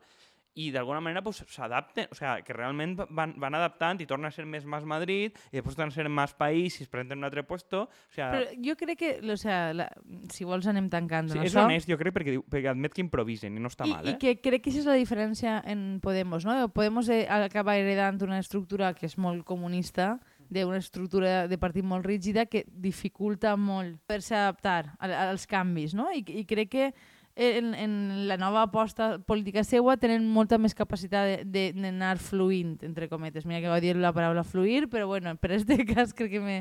i 0.60 0.72
d'alguna 0.76 1.00
manera 1.00 1.22
pues, 1.24 1.39
s'adapten, 1.48 2.08
o 2.12 2.15
sea, 2.17 2.41
que 2.43 2.52
realment 2.54 2.98
van, 3.15 3.36
van 3.39 3.56
adaptant 3.56 4.02
i 4.04 4.08
torna 4.10 4.28
a 4.28 4.36
ser 4.36 4.43
més 4.50 4.65
Mas 4.67 4.84
Madrid 4.84 5.38
i 5.54 5.56
després 5.60 5.78
torna 5.78 5.93
a 5.93 5.95
ser 5.95 6.10
Mas 6.12 6.34
País 6.36 6.80
i 6.80 6.84
es 6.84 6.89
presenten 6.91 7.17
en 7.17 7.24
un 7.24 7.28
altre 7.30 7.43
puesto. 7.48 7.84
O 7.88 8.13
sea, 8.13 8.32
Però 8.34 8.50
jo 8.65 8.76
crec 8.80 8.98
que, 9.00 9.12
o 9.32 9.38
sea, 9.39 9.74
la, 9.74 9.88
si 10.34 10.43
vols 10.43 10.67
anem 10.67 10.89
tancant 10.91 11.30
sí, 11.32 11.38
no, 11.39 11.45
és 11.48 11.54
això. 11.56 11.63
honest, 11.63 11.88
jo 11.89 11.98
crec, 12.02 12.13
perquè, 12.17 12.34
diu- 12.36 12.43
perquè 12.50 12.72
admet 12.74 12.93
que 12.98 13.02
improvisen 13.06 13.56
i 13.56 13.63
no 13.63 13.72
està 13.72 13.88
I, 13.88 13.93
mal, 13.93 14.10
I 14.10 14.15
eh? 14.15 14.17
que 14.19 14.36
crec 14.41 14.65
que 14.65 14.74
això 14.74 14.84
és 14.84 14.89
la 14.89 14.98
diferència 15.00 15.60
en 15.65 16.00
Podemos, 16.04 16.43
no? 16.45 16.58
Podemos 16.76 17.08
eh, 17.10 17.24
acaba 17.30 17.78
heredant 17.80 18.19
una 18.28 18.39
estructura 18.43 18.91
que 18.93 19.08
és 19.08 19.15
molt 19.17 19.45
comunista, 19.48 20.17
d'una 20.50 20.80
estructura 20.82 21.48
de 21.48 21.58
partit 21.62 21.86
molt 21.86 22.04
rígida 22.08 22.48
que 22.50 22.63
dificulta 22.67 23.54
molt 23.56 24.00
per-se 24.10 24.34
adaptar 24.36 24.95
a- 24.98 25.30
als 25.30 25.45
canvis, 25.48 25.93
no? 25.93 26.08
I, 26.12 26.24
i 26.26 26.43
crec 26.50 26.69
que 26.74 26.88
en, 27.39 27.73
en 27.73 28.28
la 28.28 28.36
nova 28.38 28.65
aposta 28.67 29.17
política 29.23 29.63
seua 29.63 29.95
tenen 29.97 30.25
molta 30.28 30.58
més 30.60 30.75
capacitat 30.75 31.45
d'anar 31.47 32.17
fluint, 32.19 32.75
entre 32.84 33.08
cometes. 33.08 33.45
Mira 33.47 33.62
que 33.63 33.71
va 33.71 33.80
dir 33.80 33.95
la 33.95 34.12
paraula 34.12 34.43
fluir, 34.43 34.89
però 34.91 35.08
bueno, 35.08 35.32
per 35.39 35.54
este 35.56 35.80
cas 35.91 36.12
crec 36.13 36.34
que 36.36 36.41
me, 36.43 36.58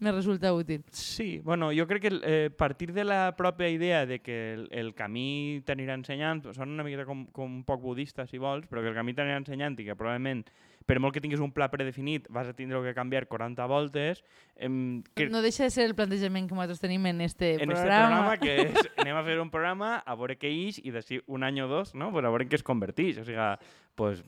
me 0.00 0.12
resulta 0.12 0.54
útil. 0.56 0.86
Sí, 0.90 1.38
bueno, 1.44 1.68
jo 1.76 1.86
crec 1.86 2.08
que 2.08 2.14
eh, 2.24 2.50
partir 2.50 2.94
de 2.96 3.04
la 3.04 3.36
pròpia 3.36 3.68
idea 3.68 4.06
de 4.06 4.20
que 4.20 4.54
el, 4.54 4.68
el 4.72 4.94
camí 4.96 5.60
t'anirà 5.68 5.98
ensenyant, 6.00 6.46
són 6.56 6.72
una 6.72 6.86
miqueta 6.86 7.04
com, 7.04 7.26
com 7.28 7.60
un 7.60 7.64
poc 7.68 7.84
budista, 7.84 8.26
si 8.26 8.40
vols, 8.40 8.66
però 8.72 8.80
que 8.80 8.88
el 8.88 8.96
camí 8.96 9.12
t'anirà 9.12 9.36
ensenyant 9.42 9.76
i 9.76 9.90
que 9.90 9.98
probablement, 9.98 10.46
per 10.86 10.98
molt 11.00 11.14
que 11.14 11.20
tinguis 11.20 11.40
un 11.40 11.52
pla 11.52 11.68
predefinit, 11.70 12.26
vas 12.32 12.48
a 12.48 12.54
tindre 12.54 12.80
que 12.82 12.94
canviar 12.94 13.26
40 13.30 13.66
voltes, 13.66 14.22
em, 14.56 15.02
que, 15.14 15.28
No 15.30 15.42
deixa 15.42 15.64
de 15.64 15.70
ser 15.70 15.86
el 15.86 15.94
plantejament 15.94 16.48
que 16.48 16.54
nosaltres 16.54 16.80
tenim 16.80 17.06
en 17.06 17.20
este 17.20 17.54
en 17.54 17.70
este 17.70 17.82
programa. 17.82 18.34
programa, 18.34 18.36
que 18.38 18.56
és, 18.86 18.90
anem 18.96 19.16
a 19.16 19.24
fer 19.24 19.38
un 19.40 19.50
programa, 19.50 19.94
a 20.04 20.14
veure 20.18 20.38
què 20.38 20.50
ix, 20.50 20.80
i 20.82 20.90
d'ací 20.94 21.20
un 21.26 21.44
any 21.44 21.60
o 21.62 21.68
dos, 21.68 21.94
no? 21.94 22.10
pues 22.12 22.24
a 22.24 22.28
veure 22.28 22.44
en 22.44 22.50
què 22.50 22.60
es 22.60 22.66
converteix. 22.66 23.18
O 23.18 23.24
sigui, 23.24 23.38
pues, 23.94 24.22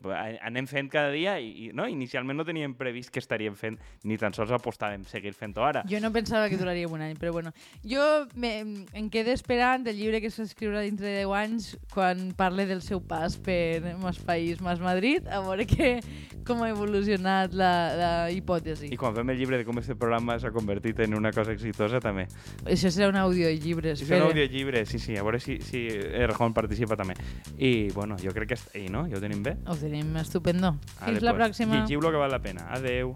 anem 0.45 0.67
fent 0.69 0.89
cada 0.93 1.09
dia, 1.13 1.37
i, 1.39 1.67
i 1.67 1.69
no? 1.73 1.87
inicialment 1.89 2.37
no 2.37 2.45
teníem 2.45 2.75
previst 2.77 3.11
que 3.13 3.19
estaríem 3.19 3.55
fent, 3.57 3.79
ni 4.03 4.17
tan 4.21 4.33
sols 4.37 4.51
apostàvem 4.55 5.03
seguir 5.09 5.33
fent-ho 5.33 5.63
ara. 5.65 5.83
Jo 5.89 5.99
no 6.03 6.11
pensava 6.13 6.49
que 6.49 6.59
duraria 6.59 6.87
un 6.87 7.01
any, 7.01 7.15
però 7.17 7.33
bueno. 7.33 7.51
Jo 7.83 8.25
me, 8.35 8.85
em 8.93 9.09
quedo 9.09 9.33
esperant 9.33 9.87
el 9.87 9.97
llibre 9.97 10.21
que 10.21 10.29
s'escriurà 10.33 10.83
dintre 10.85 11.07
de 11.09 11.23
10 11.25 11.33
anys 11.39 11.71
quan 11.93 12.29
parle 12.37 12.67
del 12.69 12.81
seu 12.85 13.01
pas 13.01 13.37
per 13.37 13.95
Mas 14.01 14.19
País, 14.19 14.61
Mas 14.61 14.79
Madrid, 14.79 15.25
a 15.27 15.41
veure 15.45 15.65
que, 15.69 15.99
com 16.45 16.61
ha 16.63 16.69
evolucionat 16.69 17.53
la, 17.57 17.71
la 17.97 18.11
hipòtesi. 18.31 18.91
I 18.93 18.99
quan 19.01 19.15
fem 19.17 19.33
el 19.33 19.39
llibre 19.41 19.57
de 19.57 19.65
com 19.65 19.81
este 19.81 19.95
programa 19.97 20.37
s'ha 20.39 20.53
convertit 20.53 20.99
en 21.05 21.17
una 21.17 21.31
cosa 21.33 21.55
exitosa, 21.55 21.99
també. 22.03 22.27
Això 22.69 22.91
serà 22.93 23.09
un 23.09 23.17
audiollibre, 23.17 23.95
És 23.95 24.03
un 24.03 24.11
espera. 24.11 24.29
audiollibre, 24.29 24.85
sí, 24.85 24.99
sí, 25.01 25.17
a 25.17 25.23
veure 25.25 25.39
si, 25.41 25.57
si 25.65 25.87
Errejón 25.89 26.53
participa 26.53 26.95
també. 26.99 27.17
I, 27.57 27.89
bueno, 27.95 28.17
jo 28.21 28.33
crec 28.35 28.53
que... 28.53 28.61
I, 28.79 28.87
no? 28.93 29.05
Ja 29.09 29.17
ho 29.17 29.23
tenim 29.23 29.41
bé? 29.43 29.54
bé? 29.55 29.71
Ho 29.71 29.75
tenim 29.79 30.15
estupendo. 30.17 30.75
Ah, 30.99 31.05
Fins 31.05 31.17
Ale, 31.17 31.21
la 31.21 31.33
pues, 31.35 31.43
pròxima. 31.43 31.81
Llegiu-lo 31.81 32.11
que 32.11 32.17
val 32.17 32.31
la 32.31 32.41
pena. 32.43 32.67
Adeu. 32.75 33.13